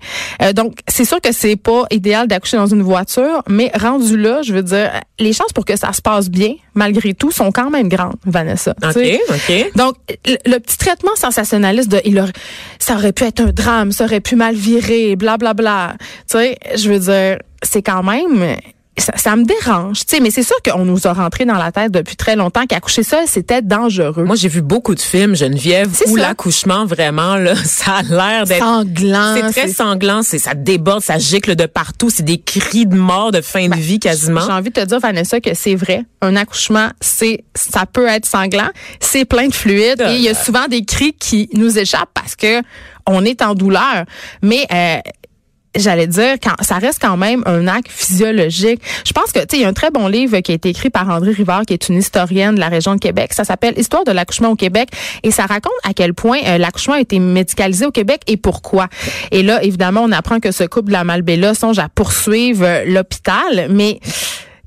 Euh, 0.42 0.52
donc, 0.52 0.80
c'est 0.88 1.04
sûr 1.04 1.20
que 1.20 1.30
c'est 1.30 1.54
pas 1.54 1.84
idéal 1.92 2.26
d'accoucher 2.26 2.56
dans 2.56 2.66
une 2.66 2.82
voiture, 2.82 3.44
mais 3.48 3.70
rendu 3.80 4.16
là, 4.16 4.42
je 4.42 4.52
veux 4.52 4.64
dire, 4.64 4.90
les 5.20 5.32
chances 5.32 5.52
pour 5.52 5.64
que 5.64 5.76
ça 5.76 5.92
se 5.92 6.02
passe 6.02 6.28
bien, 6.28 6.54
malgré 6.74 7.14
tout, 7.14 7.30
sont 7.30 7.52
quand 7.52 7.70
même 7.70 7.88
grandes, 7.88 8.16
Vanessa. 8.26 8.74
OK, 8.82 9.20
OK. 9.28 9.70
Donc, 9.76 9.94
le, 10.26 10.58
petit 10.58 10.76
traitement 10.76 11.14
sensationnaliste 11.14 11.88
de, 11.88 12.00
il 12.04 12.18
aurait, 12.18 12.32
ça 12.80 12.94
aurait 12.94 13.12
pu 13.12 13.22
être 13.22 13.40
un 13.40 13.52
drame, 13.52 13.92
ça 13.92 14.06
aurait 14.06 14.20
pu 14.20 14.34
mal 14.34 14.56
virer, 14.56 15.14
blablabla. 15.14 15.54
Bla, 15.54 15.94
bla. 15.94 15.96
Tu 16.28 16.36
sais, 16.36 16.58
je 16.76 16.90
veux 16.90 16.98
dire, 16.98 17.38
c'est 17.62 17.82
quand 17.82 18.02
même 18.02 18.56
ça, 19.00 19.36
me 19.36 19.44
dérange, 19.44 20.00
tu 20.00 20.16
sais, 20.16 20.20
mais 20.20 20.30
c'est 20.30 20.42
sûr 20.42 20.56
qu'on 20.64 20.84
nous 20.84 21.06
a 21.06 21.12
rentré 21.12 21.44
dans 21.44 21.56
la 21.56 21.72
tête 21.72 21.90
depuis 21.90 22.16
très 22.16 22.36
longtemps 22.36 22.64
qu'accoucher 22.66 23.02
seul, 23.02 23.24
c'était 23.26 23.60
dangereux. 23.60 24.24
Moi, 24.24 24.36
j'ai 24.36 24.48
vu 24.48 24.62
beaucoup 24.62 24.94
de 24.94 25.00
films, 25.00 25.34
Geneviève, 25.34 25.90
où 26.06 26.16
l'accouchement, 26.16 26.86
vraiment, 26.86 27.36
là, 27.36 27.54
ça 27.64 27.96
a 27.96 28.02
l'air 28.02 28.44
d'être... 28.44 28.64
Sanglant. 28.64 29.34
C'est 29.34 29.50
très 29.50 29.68
sanglant, 29.68 30.22
c'est, 30.22 30.38
ça 30.38 30.54
déborde, 30.54 31.02
ça 31.02 31.18
gicle 31.18 31.56
de 31.56 31.66
partout, 31.66 32.10
c'est 32.10 32.22
des 32.22 32.38
cris 32.38 32.86
de 32.86 32.94
mort, 32.94 33.32
de 33.32 33.40
fin 33.40 33.64
de 33.64 33.70
ben, 33.70 33.80
vie 33.80 33.98
quasiment. 33.98 34.42
J'ai 34.46 34.52
envie 34.52 34.70
de 34.70 34.80
te 34.80 34.86
dire, 34.86 35.00
Vanessa, 35.00 35.40
que 35.40 35.54
c'est 35.54 35.74
vrai. 35.74 36.04
Un 36.22 36.36
accouchement, 36.36 36.88
c'est, 37.00 37.44
ça 37.54 37.86
peut 37.86 38.06
être 38.06 38.26
sanglant, 38.26 38.68
c'est 39.00 39.24
plein 39.24 39.48
de 39.48 39.54
fluides, 39.54 40.02
et 40.08 40.14
il 40.14 40.22
y 40.22 40.28
a 40.28 40.34
souvent 40.34 40.66
des 40.68 40.84
cris 40.84 41.14
qui 41.14 41.48
nous 41.54 41.78
échappent 41.78 42.12
parce 42.14 42.36
que 42.36 42.62
on 43.06 43.24
est 43.24 43.42
en 43.42 43.54
douleur. 43.54 44.04
Mais 44.42 44.66
euh, 44.72 44.96
j'allais 45.76 46.06
dire, 46.06 46.34
quand, 46.42 46.54
ça 46.62 46.76
reste 46.76 47.00
quand 47.00 47.16
même 47.16 47.42
un 47.46 47.66
acte 47.66 47.90
physiologique. 47.90 48.80
Je 49.04 49.12
pense 49.12 49.32
que, 49.32 49.40
tu 49.40 49.46
sais, 49.50 49.56
il 49.58 49.62
y 49.62 49.64
a 49.64 49.68
un 49.68 49.72
très 49.72 49.90
bon 49.90 50.08
livre 50.08 50.38
qui 50.40 50.52
a 50.52 50.54
été 50.54 50.68
écrit 50.68 50.90
par 50.90 51.08
André 51.08 51.32
Rivard, 51.32 51.62
qui 51.66 51.72
est 51.72 51.88
une 51.88 51.98
historienne 51.98 52.54
de 52.54 52.60
la 52.60 52.68
région 52.68 52.94
de 52.94 53.00
Québec. 53.00 53.32
Ça 53.32 53.44
s'appelle 53.44 53.78
Histoire 53.78 54.04
de 54.04 54.12
l'accouchement 54.12 54.50
au 54.50 54.56
Québec 54.56 54.90
et 55.22 55.30
ça 55.30 55.46
raconte 55.46 55.72
à 55.84 55.92
quel 55.94 56.14
point 56.14 56.38
euh, 56.46 56.58
l'accouchement 56.58 56.94
a 56.94 57.00
été 57.00 57.18
médicalisé 57.18 57.86
au 57.86 57.90
Québec 57.90 58.22
et 58.26 58.36
pourquoi. 58.36 58.88
Et 59.30 59.42
là, 59.42 59.62
évidemment, 59.62 60.02
on 60.02 60.12
apprend 60.12 60.40
que 60.40 60.52
ce 60.52 60.64
couple 60.64 60.88
de 60.88 60.92
la 60.92 61.04
Malbella 61.04 61.54
songe 61.54 61.78
à 61.78 61.88
poursuivre 61.88 62.64
euh, 62.64 62.84
l'hôpital, 62.86 63.68
mais, 63.70 64.00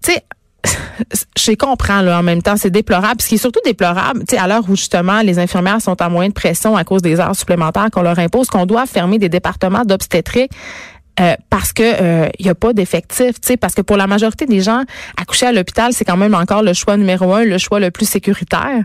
tu 0.04 0.12
sais, 0.12 0.24
je 1.38 1.52
comprends 1.54 2.02
là 2.02 2.20
en 2.20 2.24
même 2.24 2.42
temps, 2.42 2.58
c'est 2.58 2.70
déplorable. 2.70 3.22
Ce 3.22 3.28
qui 3.28 3.36
est 3.36 3.40
surtout 3.40 3.60
déplorable, 3.64 4.22
tu 4.28 4.36
sais, 4.36 4.38
à 4.38 4.48
l'heure 4.48 4.64
où 4.68 4.76
justement 4.76 5.22
les 5.22 5.40
infirmières 5.40 5.82
sont 5.82 6.02
en 6.02 6.10
moyen 6.10 6.30
de 6.30 6.34
pression 6.34 6.76
à 6.76 6.84
cause 6.84 7.02
des 7.02 7.20
heures 7.20 7.36
supplémentaires 7.36 7.90
qu'on 7.92 8.02
leur 8.02 8.20
impose, 8.20 8.48
qu'on 8.48 8.66
doit 8.66 8.86
fermer 8.86 9.20
des 9.20 9.30
départements 9.30 9.84
d'obstétrique 9.86 10.52
euh, 11.20 11.36
parce 11.50 11.74
que 11.74 11.84
il 11.84 12.06
euh, 12.06 12.30
y 12.40 12.50
a 12.50 12.56
pas 12.56 12.74
d'effectifs, 12.74 13.40
tu 13.42 13.48
sais, 13.48 13.58
parce 13.58 13.74
que 13.74 13.82
pour 13.82 13.98
la 13.98 14.08
majorité 14.08 14.46
des 14.46 14.62
gens, 14.62 14.84
accoucher 15.20 15.48
à 15.48 15.52
l'hôpital, 15.52 15.92
c'est 15.94 16.06
quand 16.06 16.18
même 16.18 16.36
encore 16.36 16.62
le 16.62 16.74
choix 16.74 16.96
numéro 16.98 17.34
un, 17.34 17.44
le 17.44 17.58
choix 17.58 17.80
le 17.80 17.92
plus 17.92 18.08
sécuritaire. 18.08 18.84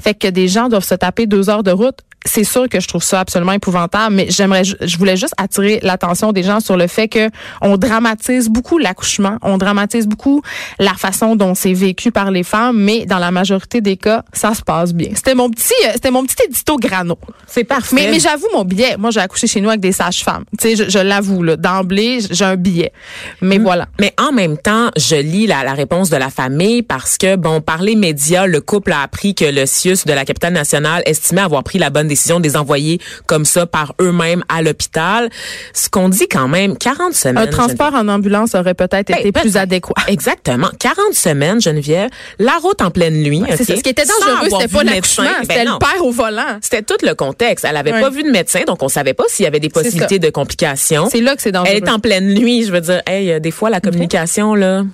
Fait 0.00 0.14
que 0.14 0.28
des 0.28 0.48
gens 0.48 0.68
doivent 0.68 0.84
se 0.84 0.94
taper 0.94 1.26
deux 1.26 1.50
heures 1.50 1.64
de 1.64 1.72
route 1.72 1.98
c'est 2.24 2.44
sûr 2.44 2.68
que 2.68 2.80
je 2.80 2.88
trouve 2.88 3.02
ça 3.02 3.20
absolument 3.20 3.52
épouvantable, 3.52 4.14
mais 4.14 4.26
j'aimerais, 4.28 4.62
je 4.64 4.98
voulais 4.98 5.16
juste 5.16 5.34
attirer 5.36 5.80
l'attention 5.82 6.32
des 6.32 6.42
gens 6.42 6.60
sur 6.60 6.76
le 6.76 6.86
fait 6.86 7.08
que 7.08 7.30
on 7.60 7.76
dramatise 7.76 8.48
beaucoup 8.48 8.78
l'accouchement, 8.78 9.38
on 9.42 9.58
dramatise 9.58 10.06
beaucoup 10.06 10.42
la 10.78 10.94
façon 10.94 11.36
dont 11.36 11.54
c'est 11.54 11.72
vécu 11.72 12.12
par 12.12 12.30
les 12.30 12.42
femmes, 12.42 12.78
mais 12.78 13.06
dans 13.06 13.18
la 13.18 13.30
majorité 13.30 13.80
des 13.80 13.96
cas, 13.96 14.24
ça 14.32 14.54
se 14.54 14.62
passe 14.62 14.92
bien. 14.94 15.10
C'était 15.14 15.34
mon 15.34 15.50
petit, 15.50 15.72
euh, 15.84 15.90
c'était 15.94 16.10
mon 16.10 16.24
petit 16.24 16.36
édito 16.46 16.76
grano. 16.76 17.18
C'est 17.46 17.64
parfait. 17.64 17.94
Mais, 17.94 18.10
mais 18.10 18.20
j'avoue 18.20 18.48
mon 18.52 18.64
billet. 18.64 18.96
Moi, 18.96 19.10
j'ai 19.10 19.20
accouché 19.20 19.46
chez 19.46 19.60
nous 19.60 19.68
avec 19.68 19.80
des 19.80 19.92
sages-femmes. 19.92 20.44
Tu 20.58 20.76
sais, 20.76 20.88
je, 20.88 20.98
l'avoue 20.98 21.42
là, 21.42 21.56
d'emblée, 21.56 22.20
j'ai 22.30 22.44
un 22.44 22.56
billet. 22.56 22.92
Mais 23.40 23.58
mm. 23.58 23.62
voilà. 23.62 23.88
Mais 24.00 24.14
en 24.18 24.32
même 24.32 24.56
temps, 24.56 24.90
je 24.96 25.16
lis 25.16 25.46
la, 25.46 25.64
la 25.64 25.74
réponse 25.74 26.10
de 26.10 26.16
la 26.16 26.30
famille 26.30 26.82
parce 26.82 27.18
que 27.18 27.36
bon, 27.36 27.60
par 27.60 27.82
les 27.82 27.96
médias, 27.96 28.46
le 28.46 28.60
couple 28.60 28.92
a 28.92 29.02
appris 29.02 29.34
que 29.34 29.44
le 29.44 29.66
CIUS 29.66 30.04
de 30.06 30.12
la 30.12 30.24
capitale 30.24 30.52
nationale 30.52 31.02
estimait 31.06 31.40
avoir 31.40 31.62
pris 31.62 31.78
la 31.78 31.90
bonne 31.90 32.11
décision 32.12 32.40
de 32.40 32.44
les 32.44 32.56
envoyer 32.56 33.00
comme 33.26 33.44
ça 33.44 33.66
par 33.66 33.94
eux-mêmes 34.00 34.44
à 34.48 34.62
l'hôpital. 34.62 35.30
Ce 35.72 35.88
qu'on 35.88 36.08
dit 36.08 36.28
quand 36.28 36.48
même, 36.48 36.76
40 36.76 37.14
semaines. 37.14 37.38
Un 37.38 37.46
transport 37.46 37.94
en 37.94 38.08
ambulance 38.08 38.54
aurait 38.54 38.74
peut-être 38.74 39.08
ben, 39.08 39.18
été 39.18 39.32
plus 39.32 39.56
adéquat. 39.56 39.94
Exactement. 40.08 40.68
40 40.78 41.14
semaines, 41.14 41.60
Geneviève. 41.60 42.10
La 42.38 42.58
route 42.62 42.80
en 42.82 42.90
pleine 42.90 43.22
nuit. 43.22 43.42
ça. 43.48 43.56
Ce 43.56 43.72
qui 43.80 43.88
était 43.88 44.04
dangereux, 44.04 44.48
c'était 44.50 44.68
pas 44.68 44.84
l'accouchement, 44.84 45.24
c'était 45.42 45.64
ben 45.64 45.72
le 45.72 45.78
père 45.78 46.04
au 46.04 46.10
volant. 46.10 46.58
C'était 46.60 46.82
tout 46.82 46.96
le 47.02 47.14
contexte. 47.14 47.64
Elle 47.68 47.76
avait 47.76 47.92
pas 47.92 48.10
vu 48.10 48.22
de 48.22 48.30
médecin, 48.30 48.62
donc 48.66 48.82
on 48.82 48.88
savait 48.88 49.14
pas 49.14 49.24
s'il 49.28 49.44
y 49.44 49.46
avait 49.46 49.60
des 49.60 49.70
possibilités 49.70 50.18
de 50.18 50.30
complications. 50.30 51.08
C'est 51.10 51.20
là 51.20 51.34
que 51.34 51.42
c'est 51.42 51.52
dangereux. 51.52 51.74
Elle 51.74 51.82
est 51.82 51.90
en 51.90 51.98
pleine 51.98 52.34
nuit. 52.34 52.64
Je 52.64 52.72
veux 52.72 52.80
dire, 52.80 53.02
hey, 53.06 53.40
des 53.40 53.50
fois, 53.50 53.70
la 53.70 53.80
communication, 53.80 54.54
là, 54.54 54.84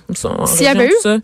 s'il 0.45 0.63
y 0.63 0.67
avait 0.67 0.87
eu, 0.87 0.93
ça, 1.01 1.17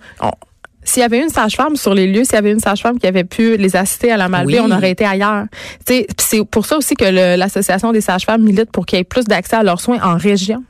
s'il 0.86 1.02
y 1.02 1.04
avait 1.04 1.22
une 1.22 1.30
sage-femme 1.30 1.76
sur 1.76 1.94
les 1.94 2.08
lieux, 2.08 2.24
s'il 2.24 2.36
y 2.36 2.38
avait 2.38 2.52
une 2.52 2.60
sage-femme 2.60 3.00
qui 3.00 3.08
avait 3.08 3.24
pu 3.24 3.58
les 3.58 3.76
assister 3.76 4.12
à 4.12 4.18
la 4.18 4.30
malbée, 4.30 4.60
on 4.60 4.72
aurait 4.72 4.92
été 4.92 5.06
ailleurs. 5.06 5.46
C'est 5.88 6.46
pour 6.50 6.66
ça 6.66 6.78
aussi 6.78 6.96
que 6.96 7.36
l'association 7.36 7.92
des 7.92 8.02
sages-femmes 8.02 8.42
milite 8.44 8.72
pour 8.72 8.86
qu'il 8.86 8.98
y 8.98 9.02
ait 9.02 9.04
plus 9.04 9.26
d'accès 9.26 9.58
à 9.58 9.64
leurs 9.64 9.82
soins 9.82 10.00
en 10.02 10.18
région. 10.18 10.64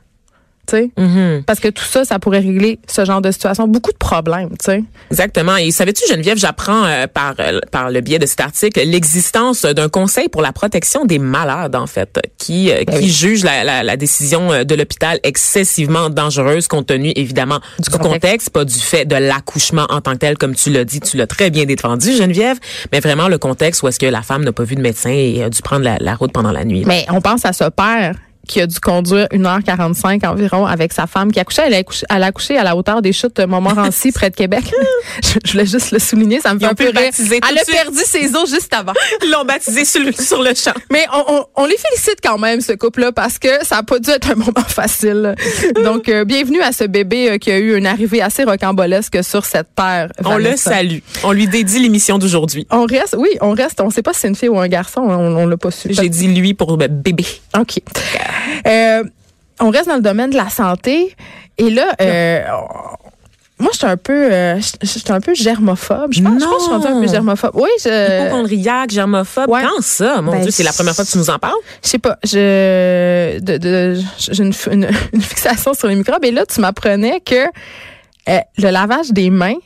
Mm-hmm. 0.72 1.44
Parce 1.44 1.60
que 1.60 1.68
tout 1.68 1.84
ça, 1.84 2.04
ça 2.04 2.18
pourrait 2.18 2.40
régler 2.40 2.78
ce 2.86 3.04
genre 3.04 3.20
de 3.20 3.30
situation, 3.30 3.68
beaucoup 3.68 3.92
de 3.92 3.96
problèmes. 3.96 4.50
sais. 4.60 4.82
Exactement. 5.10 5.56
Et 5.56 5.70
savais-tu, 5.70 6.02
Geneviève, 6.08 6.38
j'apprends 6.38 6.84
euh, 6.84 7.06
par 7.06 7.34
euh, 7.38 7.60
par 7.70 7.90
le 7.90 8.00
biais 8.00 8.18
de 8.18 8.26
cet 8.26 8.40
article 8.40 8.80
l'existence 8.84 9.62
d'un 9.62 9.88
conseil 9.88 10.28
pour 10.28 10.42
la 10.42 10.52
protection 10.52 11.04
des 11.04 11.18
malades, 11.18 11.76
en 11.76 11.86
fait, 11.86 12.20
qui 12.38 12.70
euh, 12.70 12.82
ben 12.86 12.98
qui 12.98 13.10
juge 13.10 13.44
la, 13.44 13.64
la, 13.64 13.82
la 13.82 13.96
décision 13.96 14.64
de 14.64 14.74
l'hôpital 14.74 15.20
excessivement 15.22 16.10
dangereuse, 16.10 16.68
compte 16.68 16.86
tenu 16.86 17.12
évidemment 17.16 17.60
du, 17.78 17.90
contexte. 17.90 18.50
pas 18.50 18.64
du 18.64 18.78
fait 18.78 19.04
de 19.04 19.16
l'accouchement 19.16 19.86
en 19.90 20.00
tant 20.00 20.12
que 20.12 20.18
tel, 20.18 20.38
comme 20.38 20.54
tu 20.54 20.70
l'as 20.70 20.84
dit, 20.84 21.00
tu 21.00 21.16
l'as 21.16 21.26
très 21.26 21.50
bien 21.50 21.64
défendu, 21.64 22.12
Geneviève, 22.12 22.58
mais 22.92 23.00
vraiment 23.00 23.28
le 23.28 23.38
contexte 23.38 23.82
où 23.82 23.88
est-ce 23.88 23.98
que 23.98 24.06
la 24.06 24.22
femme 24.22 24.44
n'a 24.44 24.52
pas 24.52 24.64
vu 24.64 24.74
de 24.74 24.80
médecin 24.80 25.10
et 25.10 25.42
a 25.42 25.50
dû 25.50 25.62
prendre 25.62 25.84
la, 25.84 25.96
la 26.00 26.14
route 26.14 26.32
pendant 26.32 26.52
la 26.52 26.64
nuit. 26.64 26.84
Mais 26.86 27.06
on 27.10 27.20
pense 27.20 27.44
à 27.44 27.52
ce 27.52 27.64
père 27.70 28.14
qui 28.46 28.60
a 28.60 28.66
dû 28.66 28.78
conduire 28.80 29.26
1h45 29.32 30.26
environ 30.26 30.66
avec 30.66 30.92
sa 30.92 31.06
femme 31.06 31.32
qui 31.32 31.40
a 31.40 31.44
couché. 31.44 31.62
Elle 31.66 31.74
a 31.74 31.78
accouché, 31.78 32.06
elle 32.08 32.22
a 32.22 32.26
accouché 32.26 32.58
à 32.58 32.64
la 32.64 32.76
hauteur 32.76 33.02
des 33.02 33.12
chutes 33.12 33.36
de 33.36 33.44
Montmorency, 33.44 34.12
près 34.14 34.30
de 34.30 34.36
Québec. 34.36 34.64
je, 35.22 35.52
voulais 35.52 35.66
juste 35.66 35.90
le 35.90 35.98
souligner, 35.98 36.40
ça 36.40 36.54
me 36.54 36.58
fait 36.58 36.66
un 36.66 36.74
peu 36.74 36.84
rire. 36.84 37.10
Elle 37.18 37.58
a 37.58 37.64
perdu 37.64 37.98
ses 38.04 38.34
os 38.34 38.48
juste 38.50 38.72
avant. 38.72 38.92
Ils 39.22 39.30
l'ont 39.30 39.44
baptisé 39.44 39.84
sur 39.84 40.02
le, 40.02 40.12
sur 40.12 40.42
le 40.42 40.54
champ. 40.54 40.72
Mais 40.90 41.06
on, 41.12 41.24
on, 41.28 41.44
on, 41.56 41.66
les 41.66 41.76
félicite 41.76 42.18
quand 42.22 42.38
même, 42.38 42.60
ce 42.60 42.72
couple-là, 42.72 43.12
parce 43.12 43.38
que 43.38 43.64
ça 43.64 43.76
n'a 43.76 43.82
pas 43.82 43.98
dû 43.98 44.10
être 44.10 44.30
un 44.30 44.36
moment 44.36 44.52
facile. 44.68 45.34
Donc, 45.84 46.08
euh, 46.08 46.24
bienvenue 46.24 46.60
à 46.60 46.72
ce 46.72 46.84
bébé 46.84 47.30
euh, 47.30 47.38
qui 47.38 47.50
a 47.50 47.58
eu 47.58 47.76
une 47.76 47.86
arrivée 47.86 48.22
assez 48.22 48.44
rocambolesque 48.44 49.22
sur 49.24 49.44
cette 49.44 49.74
terre. 49.74 50.10
On 50.24 50.36
le 50.36 50.56
salue. 50.56 50.98
On 51.24 51.32
lui 51.32 51.46
dédie 51.46 51.80
l'émission 51.80 52.18
d'aujourd'hui. 52.18 52.66
On 52.70 52.84
reste, 52.84 53.16
oui, 53.18 53.30
on 53.40 53.52
reste. 53.52 53.80
On 53.80 53.86
ne 53.86 53.92
sait 53.92 54.02
pas 54.02 54.12
si 54.12 54.20
c'est 54.20 54.28
une 54.28 54.36
fille 54.36 54.48
ou 54.48 54.58
un 54.58 54.68
garçon. 54.68 55.00
On, 55.00 55.36
on 55.36 55.46
l'a 55.46 55.56
pas 55.56 55.70
su. 55.70 55.88
J'ai 55.90 56.08
dit 56.08 56.28
lui 56.28 56.54
pour 56.54 56.76
bébé. 56.76 57.24
OK. 57.58 57.80
Euh, 58.66 59.04
on 59.60 59.70
reste 59.70 59.88
dans 59.88 59.96
le 59.96 60.02
domaine 60.02 60.30
de 60.30 60.36
la 60.36 60.48
santé. 60.48 61.14
Et 61.58 61.70
là, 61.70 61.94
euh, 62.00 62.42
moi, 63.58 63.70
je 63.72 63.78
suis 63.78 63.86
un 63.86 63.96
peu, 63.96 64.32
euh, 64.32 64.60
je 64.82 64.86
suis 64.86 65.02
un 65.08 65.20
peu 65.20 65.34
germophobe. 65.34 66.12
Je 66.12 66.22
pense, 66.22 66.42
je 66.42 66.44
pense 66.44 66.68
que 66.68 66.74
je 66.74 66.80
suis 66.80 66.92
un 66.92 67.00
peu 67.00 67.08
germophobe. 67.08 67.52
Oui, 67.54 67.70
je. 67.82 68.26
Hypochondriaque, 68.26 68.90
germophobe. 68.90 69.46
Quand 69.48 69.80
ça, 69.80 70.20
mon 70.20 70.32
ben, 70.32 70.42
Dieu, 70.42 70.50
c'est 70.50 70.62
la 70.62 70.72
première 70.72 70.94
fois 70.94 71.04
que 71.04 71.10
tu 71.10 71.18
nous 71.18 71.30
en 71.30 71.38
parles? 71.38 71.54
Je 71.82 71.88
sais 71.88 71.98
pas. 71.98 72.18
Je, 72.22 73.38
de, 73.40 73.56
de, 73.56 74.00
j'ai 74.18 74.42
une, 74.42 74.52
une, 75.12 75.22
fixation 75.22 75.72
sur 75.74 75.88
les 75.88 75.94
microbes. 75.94 76.24
Et 76.24 76.32
là, 76.32 76.44
tu 76.44 76.60
m'apprenais 76.60 77.20
que 77.20 77.46
le 78.26 78.70
lavage 78.70 79.10
des 79.10 79.30
mains 79.30 79.56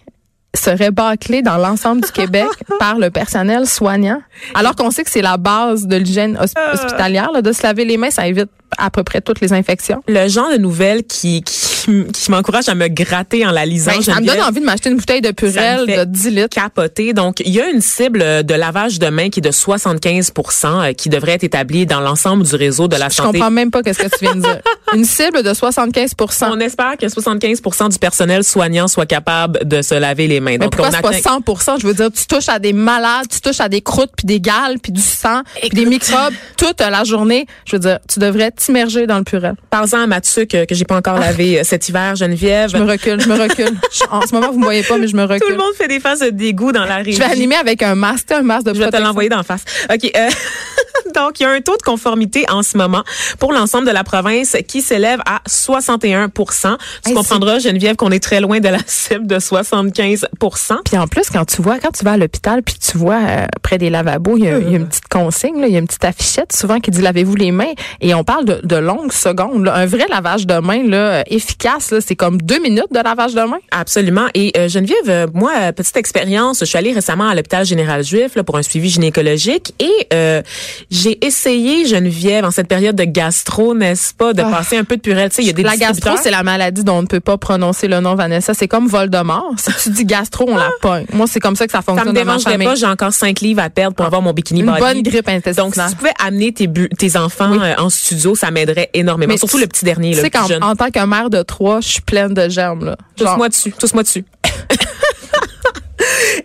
serait 0.54 0.90
bâclé 0.90 1.42
dans 1.42 1.56
l'ensemble 1.56 2.02
du 2.02 2.10
Québec 2.10 2.48
par 2.78 2.98
le 2.98 3.10
personnel 3.10 3.66
soignant, 3.66 4.20
alors 4.54 4.74
qu'on 4.74 4.90
sait 4.90 5.04
que 5.04 5.10
c'est 5.10 5.22
la 5.22 5.36
base 5.36 5.86
de 5.86 5.96
l'hygiène 5.96 6.38
hospitalière, 6.38 7.30
là, 7.32 7.42
de 7.42 7.52
se 7.52 7.62
laver 7.62 7.84
les 7.84 7.96
mains, 7.96 8.10
ça 8.10 8.26
évite 8.26 8.50
à 8.78 8.90
peu 8.90 9.02
près 9.02 9.20
toutes 9.20 9.40
les 9.40 9.52
infections. 9.52 10.02
Le 10.08 10.28
genre 10.28 10.50
de 10.50 10.58
nouvelles 10.58 11.04
qui, 11.04 11.42
qui 11.42 11.58
qui, 11.80 12.04
qui 12.12 12.30
m'encourage 12.30 12.68
à 12.68 12.74
me 12.74 12.88
gratter 12.88 13.46
en 13.46 13.50
la 13.50 13.64
lisant. 13.66 13.92
Ben, 13.92 14.02
ça 14.02 14.20
me 14.20 14.26
donne 14.26 14.40
envie 14.40 14.60
de 14.60 14.64
m'acheter 14.64 14.90
une 14.90 14.96
bouteille 14.96 15.20
de 15.20 15.32
fait 15.38 15.86
de 15.86 16.04
10 16.04 16.30
litres. 16.30 16.48
capoté. 16.50 17.12
Donc, 17.12 17.40
il 17.40 17.50
y 17.52 17.60
a 17.60 17.68
une 17.68 17.80
cible 17.80 18.44
de 18.44 18.54
lavage 18.54 18.98
de 18.98 19.08
mains 19.08 19.30
qui 19.30 19.40
est 19.40 19.42
de 19.42 19.50
75 19.50 20.32
euh, 20.64 20.92
qui 20.92 21.08
devrait 21.08 21.32
être 21.32 21.44
établie 21.44 21.86
dans 21.86 22.00
l'ensemble 22.00 22.44
du 22.44 22.54
réseau 22.54 22.88
de 22.88 22.96
la 22.96 23.08
Je 23.08 23.14
santé. 23.16 23.38
comprends 23.38 23.50
même 23.50 23.70
pas 23.70 23.82
qu'est-ce 23.82 23.98
que 24.00 24.08
tu 24.08 24.24
viens 24.24 24.34
de 24.36 24.40
dire. 24.42 24.60
Une 24.94 25.04
cible 25.04 25.42
de 25.42 25.50
75% 25.50 26.50
On 26.52 26.60
espère 26.60 26.96
que 26.98 27.06
75% 27.06 27.90
du 27.92 27.98
personnel 27.98 28.44
soignant 28.44 28.88
soit 28.88 29.06
capable 29.06 29.66
de 29.66 29.82
se 29.82 29.94
laver 29.94 30.26
les 30.26 30.40
mains. 30.40 30.52
Mais 30.52 30.58
Donc, 30.58 30.72
pourquoi 30.76 30.88
on 30.88 31.02
pas 31.02 31.08
atteint- 31.10 31.56
100 31.56 31.78
Je 31.80 31.86
veux 31.86 31.94
dire, 31.94 32.10
tu 32.12 32.26
touches 32.26 32.48
à 32.48 32.58
des 32.58 32.72
malades, 32.72 33.26
tu 33.30 33.40
touches 33.40 33.60
à 33.60 33.68
des 33.68 33.80
croûtes, 33.80 34.10
puis 34.16 34.26
des 34.26 34.40
gales, 34.40 34.78
puis 34.82 34.92
du 34.92 35.00
sang, 35.00 35.42
puis 35.60 35.70
des 35.70 35.86
microbes 35.86 36.34
toute 36.56 36.80
la 36.80 37.04
journée. 37.04 37.46
Je 37.66 37.76
veux 37.76 37.80
dire, 37.80 37.98
tu 38.08 38.18
devrais 38.18 38.50
t'immerger 38.50 39.06
dans 39.06 39.18
le 39.18 39.24
purel. 39.24 39.54
Parle-en 39.70 40.02
à 40.02 40.06
Mathieu 40.06 40.44
que, 40.44 40.64
que 40.64 40.74
j'ai 40.74 40.84
pas 40.84 40.96
encore 40.96 41.18
lavé 41.18 41.60
euh, 41.60 41.62
cet 41.70 41.88
hiver, 41.88 42.16
Geneviève. 42.16 42.68
Je 42.70 42.76
me 42.76 42.84
recule, 42.84 43.20
je 43.20 43.28
me 43.28 43.40
recule. 43.40 43.70
En 44.10 44.22
ce 44.22 44.34
moment, 44.34 44.50
vous 44.50 44.58
me 44.58 44.64
voyez 44.64 44.82
pas, 44.82 44.98
mais 44.98 45.06
je 45.06 45.14
me 45.14 45.22
recule. 45.22 45.40
Tout 45.40 45.52
le 45.52 45.56
monde 45.56 45.72
fait 45.76 45.86
des 45.86 46.00
faces 46.00 46.18
de 46.18 46.30
dégoût 46.30 46.72
dans 46.72 46.84
la 46.84 46.96
régie. 46.96 47.12
Je 47.12 47.18
vais 47.18 47.30
animer 47.30 47.54
avec 47.54 47.80
un 47.82 47.94
masque, 47.94 48.32
un 48.32 48.42
masque 48.42 48.66
de 48.66 48.74
Je 48.74 48.80
vais 48.80 48.90
te 48.90 48.96
l'envoyer 48.96 49.28
d'en 49.28 49.42
face. 49.44 49.62
OK. 49.92 50.10
euh, 50.16 50.28
donc, 51.14 51.40
il 51.40 51.44
y 51.44 51.46
a 51.46 51.50
un 51.50 51.60
taux 51.60 51.76
de 51.76 51.82
conformité 51.82 52.44
en 52.50 52.62
ce 52.62 52.76
moment 52.76 53.02
pour 53.38 53.52
l'ensemble 53.52 53.86
de 53.86 53.92
la 53.92 54.04
province 54.04 54.56
qui 54.68 54.82
s'élève 54.82 55.20
à 55.26 55.40
61% 55.48 56.76
Tu 57.04 57.10
Hey, 57.10 57.14
comprendras, 57.14 57.58
Geneviève, 57.58 57.96
qu'on 57.96 58.10
est 58.10 58.22
très 58.22 58.40
loin 58.40 58.60
de 58.60 58.68
la 58.68 58.78
cible 58.86 59.26
de 59.26 59.36
75% 59.36 60.26
Puis 60.84 60.98
en 60.98 61.06
plus, 61.06 61.30
quand 61.30 61.44
tu 61.44 61.62
vois, 61.62 61.78
quand 61.78 61.90
tu 61.92 62.04
vas 62.04 62.12
à 62.12 62.16
l'hôpital, 62.16 62.62
puis 62.62 62.76
tu 62.78 62.98
vois 62.98 63.18
euh, 63.20 63.46
près 63.62 63.78
des 63.78 63.90
lavabos, 63.90 64.36
il 64.36 64.44
y, 64.44 64.48
a, 64.48 64.58
il 64.58 64.70
y 64.70 64.74
a 64.74 64.78
une 64.78 64.88
petite 64.88 65.08
consigne, 65.08 65.60
là, 65.60 65.66
il 65.66 65.72
y 65.72 65.76
a 65.76 65.78
une 65.78 65.86
petite 65.86 66.04
affichette 66.04 66.52
souvent 66.54 66.80
qui 66.80 66.90
dit 66.90 67.00
lavez-vous 67.02 67.36
les 67.36 67.52
mains. 67.52 67.72
Et 68.00 68.14
on 68.14 68.24
parle 68.24 68.44
de, 68.44 68.60
de 68.64 68.76
longues 68.76 69.12
secondes. 69.12 69.64
là. 69.64 69.74
Un 69.74 69.86
vrai 69.86 70.06
lavage 70.08 70.46
de 70.46 70.58
main 70.58 70.82
là, 70.86 70.96
euh, 70.96 71.22
efficace, 71.26 71.90
là, 71.90 72.00
c'est 72.00 72.16
comme 72.16 72.40
deux 72.40 72.60
minutes 72.60 72.92
de 72.92 73.00
lavage 73.00 73.34
de 73.34 73.42
main. 73.42 73.58
Absolument. 73.70 74.26
Et 74.34 74.52
euh, 74.56 74.68
Geneviève, 74.68 74.96
euh, 75.08 75.26
moi, 75.34 75.52
euh, 75.60 75.72
petite 75.72 75.96
expérience, 75.96 76.60
je 76.60 76.64
suis 76.64 76.78
allée 76.78 76.92
récemment 76.92 77.28
à 77.28 77.34
l'hôpital 77.34 77.64
général 77.64 78.04
juif 78.04 78.34
là, 78.36 78.44
pour 78.44 78.56
un 78.56 78.62
suivi 78.62 78.88
gynécologique 78.88 79.74
et 79.78 80.06
euh, 80.12 80.42
j'ai 80.90 81.24
essayé, 81.24 81.86
Geneviève, 81.86 82.44
en 82.44 82.50
cette 82.50 82.68
période 82.68 82.96
de 82.96 83.04
gastro, 83.04 83.74
n'est-ce 83.74 84.14
pas, 84.14 84.32
de 84.32 84.42
Ah. 84.42 84.50
passer 84.50 84.76
un 84.76 84.84
peu 84.84 84.96
de 84.96 85.00
purelle. 85.02 85.30
Tu 85.30 85.36
sais, 85.36 85.42
il 85.42 85.46
y 85.46 85.50
a 85.50 85.52
des 85.52 85.62
La 85.62 85.76
gastro, 85.76 86.10
c'est 86.22 86.30
la 86.30 86.42
maladie 86.42 86.84
dont 86.84 86.98
on 86.98 87.02
ne 87.02 87.06
peut 87.06 87.20
pas 87.20 87.36
prononcer 87.38 87.88
le 87.88 88.00
nom, 88.00 88.14
Vanessa. 88.14 88.54
C'est 88.54 88.68
comme 88.68 88.86
Voldemort. 88.88 89.54
Si 89.58 89.70
tu 89.82 89.90
dis 89.90 90.04
gastro, 90.04 90.46
on 90.48 90.56
la 90.56 90.70
pogne. 90.80 91.06
Moi, 91.12 91.26
c'est 91.28 91.40
comme 91.40 91.56
ça 91.56 91.66
que 91.66 91.72
ça 91.72 91.78
Ça 91.78 91.82
fonctionne 91.82 92.08
me 92.08 92.12
ma 92.12 92.24
dérangerait 92.24 92.52
famille. 92.52 92.66
pas, 92.66 92.74
j'ai 92.74 92.86
encore 92.86 93.12
cinq 93.12 93.40
livres 93.40 93.62
à 93.62 93.70
perdre 93.70 93.94
pour 93.96 94.06
avoir 94.06 94.22
mon 94.22 94.32
bikini 94.32 94.60
Une 94.60 94.66
body. 94.66 94.80
bonne 94.80 95.02
grippe 95.02 95.26
Donc, 95.26 95.34
intestinale. 95.36 95.72
si 95.88 95.94
tu 95.94 95.96
pouvais 95.98 96.12
amener 96.24 96.52
tes, 96.52 96.66
bu- 96.66 96.88
tes 96.90 97.16
enfants 97.16 97.50
Oui. 97.52 97.58
euh, 97.62 97.74
en 97.78 97.90
studio, 97.90 98.34
ça 98.34 98.50
m'aiderait 98.50 98.90
énormément. 98.94 99.32
Mais 99.32 99.38
Surtout 99.38 99.58
le 99.58 99.66
petit 99.66 99.84
dernier, 99.84 100.12
Tu 100.14 100.20
sais 100.20 100.30
en 100.62 100.76
tant 100.76 100.90
que 100.90 101.04
mère 101.06 101.30
de 101.30 101.42
trois, 101.42 101.80
je 101.80 101.88
suis 101.88 102.00
pleine 102.02 102.34
de 102.34 102.48
germes. 102.48 102.84
Là. 102.84 102.96
Tous-moi 103.16 103.48
dessus, 103.48 103.72
tous-moi 103.78 104.02
dessus. 104.02 104.24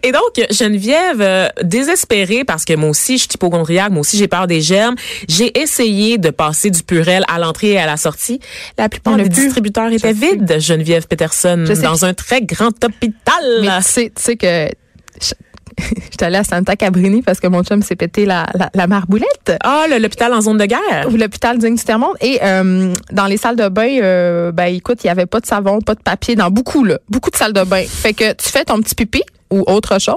Et 0.03 0.12
donc, 0.12 0.45
Geneviève, 0.51 1.21
euh, 1.21 1.47
désespérée 1.63 2.43
parce 2.43 2.65
que 2.65 2.74
moi 2.75 2.89
aussi, 2.89 3.17
je 3.17 3.24
suis 3.24 3.29
hypochondriaque, 3.35 3.91
moi 3.91 4.01
aussi, 4.01 4.17
j'ai 4.17 4.27
peur 4.27 4.47
des 4.47 4.62
germes, 4.62 4.95
j'ai 5.27 5.57
essayé 5.59 6.17
de 6.17 6.29
passer 6.29 6.69
du 6.69 6.83
Purel 6.83 7.24
à 7.27 7.39
l'entrée 7.39 7.71
et 7.71 7.79
à 7.79 7.85
la 7.85 7.97
sortie. 7.97 8.39
La 8.77 8.89
plupart 8.89 9.15
des 9.17 9.29
distributeurs 9.29 9.91
étaient 9.91 10.13
Je 10.13 10.19
sais. 10.19 10.31
vides, 10.35 10.59
Geneviève 10.59 11.07
Peterson, 11.07 11.63
Je 11.67 11.74
sais. 11.74 11.81
dans 11.83 12.05
un 12.05 12.13
très 12.13 12.41
grand 12.41 12.71
hôpital. 12.83 13.43
Mais 13.62 13.67
tu 13.77 13.83
sais, 13.83 14.12
tu 14.15 14.21
sais 14.21 14.35
que 14.35 14.69
je- 15.21 15.33
j'étais 16.12 16.24
allée 16.25 16.38
à 16.38 16.43
Santa 16.45 16.77
Cabrini 16.77 17.21
parce 17.21 17.41
que 17.41 17.47
mon 17.47 17.62
chum 17.63 17.81
s'est 17.81 17.97
pété 17.97 18.25
la, 18.25 18.45
la, 18.53 18.69
la 18.74 18.88
marboulette. 18.88 19.57
Ah, 19.62 19.85
l'hôpital 20.00 20.33
en 20.33 20.39
zone 20.39 20.57
de 20.57 20.65
guerre. 20.65 21.07
ou 21.12 21.17
l'hôpital 21.17 21.57
digne 21.57 21.75
du 21.75 21.83
Terre-Monde. 21.83 22.15
Et 22.21 22.39
euh, 22.41 22.93
dans 23.12 23.25
les 23.25 23.35
salles 23.35 23.57
de 23.57 23.67
bain, 23.67 23.89
euh, 24.01 24.51
ben 24.53 24.74
écoute, 24.74 25.00
il 25.03 25.07
y 25.07 25.09
avait 25.09 25.25
pas 25.25 25.41
de 25.41 25.45
savon, 25.45 25.81
pas 25.81 25.95
de 25.95 26.01
papier 26.01 26.35
dans 26.35 26.50
beaucoup 26.50 26.85
là, 26.85 27.00
beaucoup 27.09 27.29
de 27.29 27.35
salles 27.35 27.51
de 27.53 27.63
bain. 27.63 27.83
Fait 27.85 28.13
que 28.13 28.31
tu 28.33 28.50
fais 28.50 28.63
ton 28.63 28.79
petit 28.81 28.95
pipi 28.95 29.21
ou 29.52 29.64
autre 29.68 30.00
chose 30.02 30.16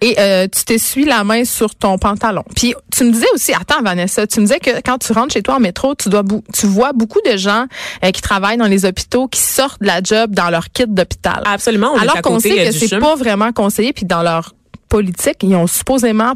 et 0.00 0.14
euh, 0.18 0.46
tu 0.48 0.64
t'essuies 0.64 1.04
la 1.04 1.24
main 1.24 1.44
sur 1.44 1.74
ton 1.74 1.98
pantalon. 1.98 2.42
Puis 2.56 2.74
tu 2.90 3.04
me 3.04 3.12
disais 3.12 3.26
aussi, 3.34 3.52
attends 3.52 3.82
Vanessa, 3.82 4.26
tu 4.26 4.40
me 4.40 4.46
disais 4.46 4.60
que 4.60 4.80
quand 4.84 4.98
tu 4.98 5.12
rentres 5.12 5.34
chez 5.34 5.42
toi 5.42 5.56
en 5.56 5.60
métro, 5.60 5.94
tu 5.94 6.08
dois 6.08 6.22
tu 6.54 6.66
vois 6.66 6.92
beaucoup 6.92 7.20
de 7.30 7.36
gens 7.36 7.66
euh, 8.04 8.10
qui 8.10 8.22
travaillent 8.22 8.56
dans 8.56 8.66
les 8.66 8.84
hôpitaux 8.84 9.28
qui 9.28 9.40
sortent 9.40 9.80
de 9.82 9.86
la 9.86 10.02
job 10.02 10.34
dans 10.34 10.48
leur 10.50 10.70
kit 10.70 10.84
d'hôpital. 10.86 11.42
Absolument, 11.44 11.92
on 11.94 11.98
Alors 11.98 12.14
qu'on 12.22 12.38
sait 12.40 12.48
que 12.64 12.72
c'est 12.72 12.98
pas 12.98 13.14
vraiment 13.16 13.52
conseillé, 13.52 13.92
puis 13.92 14.06
dans 14.06 14.22
leur 14.22 14.54
politique, 14.88 15.38
ils 15.42 15.54
ont 15.56 15.66
supposément... 15.66 16.34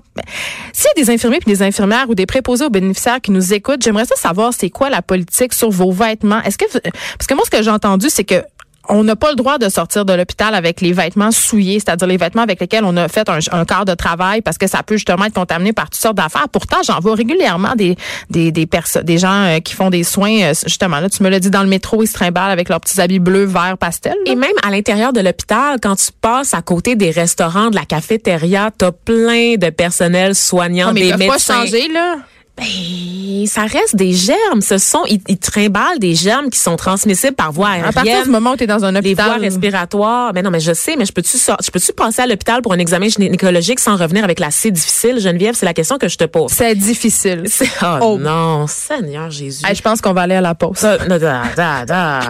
S'il 0.73 0.87
y 0.97 1.00
a 1.00 1.05
des 1.05 1.11
infirmiers 1.11 1.40
puis 1.40 1.52
des 1.52 1.62
infirmières 1.62 2.09
ou 2.09 2.14
des 2.14 2.25
préposés 2.25 2.64
aux 2.64 2.71
bénéficiaires 2.71 3.21
qui 3.21 3.31
nous 3.31 3.52
écoutent, 3.52 3.83
j'aimerais 3.83 4.07
ça 4.07 4.16
savoir 4.16 4.52
c'est 4.57 4.71
quoi 4.71 4.88
la 4.88 5.02
politique 5.02 5.52
sur 5.52 5.69
vos 5.71 5.93
vêtements. 5.93 6.40
Est-ce 6.43 6.57
que... 6.57 6.64
vous- 6.73 6.81
Parce 6.81 7.26
que 7.28 7.35
moi, 7.35 7.45
ce 7.45 7.50
que 7.50 7.62
j'ai 7.62 7.71
entendu, 7.71 8.07
c'est 8.09 8.25
que 8.25 8.43
on 8.88 9.05
n'a 9.05 9.16
pas 9.16 9.31
le 9.31 9.37
droit 9.37 9.59
de 9.59 9.69
sortir 9.69 10.05
de 10.05 10.12
l'hôpital 10.12 10.55
avec 10.55 10.81
les 10.81 10.93
vêtements 10.93 11.31
souillés, 11.33 11.81
c'est-à-dire 11.81 12.07
les 12.07 12.16
vêtements 12.16 12.43
avec 12.43 12.61
lesquels 12.61 12.85
on 12.85 12.97
a 12.97 13.09
fait 13.09 13.28
un, 13.28 13.38
un 13.52 13.64
quart 13.64 13.85
de 13.85 13.95
travail 13.95 14.43
parce 14.43 14.59
que 14.59 14.66
ça 14.66 14.83
peut 14.83 14.97
justement 14.97 15.25
être 15.25 15.35
contaminé 15.35 15.73
par 15.73 15.87
toutes 15.90 16.00
sortes 16.00 16.16
d'affaires. 16.16 16.49
Pourtant, 16.50 16.78
j'en 16.87 17.00
vois 17.00 17.14
régulièrement 17.14 17.75
des 17.76 17.97
des 18.31 18.52
des 18.52 18.66
personnes, 18.66 19.02
des 19.05 19.19
gens 19.19 19.45
euh, 19.45 19.59
qui 19.61 19.75
font 19.75 19.90
des 19.90 20.05
soins 20.05 20.40
euh, 20.43 20.55
justement 20.66 21.00
là, 21.00 21.09
tu 21.09 21.23
me 21.23 21.28
l'as 21.28 21.40
dit 21.40 21.50
dans 21.50 21.62
le 21.62 21.69
métro, 21.69 22.02
ils 22.02 22.07
se 22.07 22.14
trimballent 22.14 22.50
avec 22.50 22.69
leurs 22.69 22.81
petits 22.81 23.00
habits 23.00 23.19
bleus, 23.19 23.45
verts, 23.47 23.76
pastel. 23.78 24.14
là. 24.25 24.33
Et 24.33 24.37
même 24.37 24.50
à 24.66 24.71
l'intérieur 24.71 25.12
de 25.12 25.21
l'hôpital, 25.21 25.78
quand 25.83 25.97
tu 25.97 26.11
passes 26.21 26.55
à 26.55 26.62
côté 26.62 26.97
des 26.97 27.11
restaurants, 27.11 27.71
de 27.71 27.76
la 27.76 27.85
cafétéria, 27.85 28.71
t'as 28.76 28.93
plein 28.93 29.55
de 29.57 29.71
personnel 29.71 30.35
soignant, 30.35 30.88
Ah, 30.90 30.93
mais 30.93 31.00
des 31.00 31.09
ils 31.09 31.16
médecins. 31.16 31.55
pas 31.55 31.61
changer 31.66 31.88
là. 31.88 32.16
Ben, 32.58 33.46
ça 33.46 33.62
reste 33.62 33.96
des 33.96 34.12
germes. 34.12 34.62
Ce 34.62 34.78
sont, 34.78 35.02
ils, 35.08 35.20
ils 35.28 35.36
trimballent 35.38 35.98
des 35.98 36.14
germes 36.14 36.48
qui 36.48 36.58
sont 36.58 36.76
transmissibles 36.76 37.35
par 37.35 37.52
voie 37.52 37.68
À 37.70 37.81
partir 37.92 38.00
aérienne. 38.02 38.24
du 38.24 38.31
moment 38.31 38.52
où 38.52 38.57
tu 38.57 38.64
es 38.64 38.66
dans 38.66 38.85
un 38.85 38.92
les 38.92 39.14
voies 39.14 39.24
hôpital. 39.24 39.40
respiratoires. 39.42 40.33
Mais 40.35 40.40
non, 40.42 40.50
mais 40.50 40.61
je 40.61 40.72
sais, 40.72 40.96
mais 40.96 41.04
je 41.04 41.12
peux-tu 41.12 41.37
je 41.37 41.70
peux-tu 41.70 41.92
passer 41.92 42.22
à 42.22 42.26
l'hôpital 42.26 42.62
pour 42.62 42.72
un 42.72 42.78
examen 42.78 43.09
gynécologique 43.09 43.78
sans 43.78 43.96
revenir 43.96 44.24
avec 44.24 44.40
la 44.40 44.50
C 44.50 44.70
difficile, 44.70 45.20
Geneviève? 45.20 45.54
C'est 45.54 45.66
la 45.66 45.74
question 45.74 45.98
que 45.98 46.09
je 46.09 46.16
te 46.16 46.24
pose. 46.24 46.50
C'est 46.50 46.74
difficile. 46.74 47.44
Oh, 47.83 47.98
Oh. 48.00 48.18
non, 48.18 48.66
Seigneur 48.66 49.31
Jésus. 49.31 49.64
Hey, 49.66 49.74
je 49.74 49.83
pense 49.83 50.00
qu'on 50.00 50.12
va 50.14 50.22
aller 50.22 50.35
à 50.37 50.40
la 50.40 50.54
pause. 50.54 50.81
Da, 50.81 50.96
da, 51.18 51.85
da. 51.85 52.20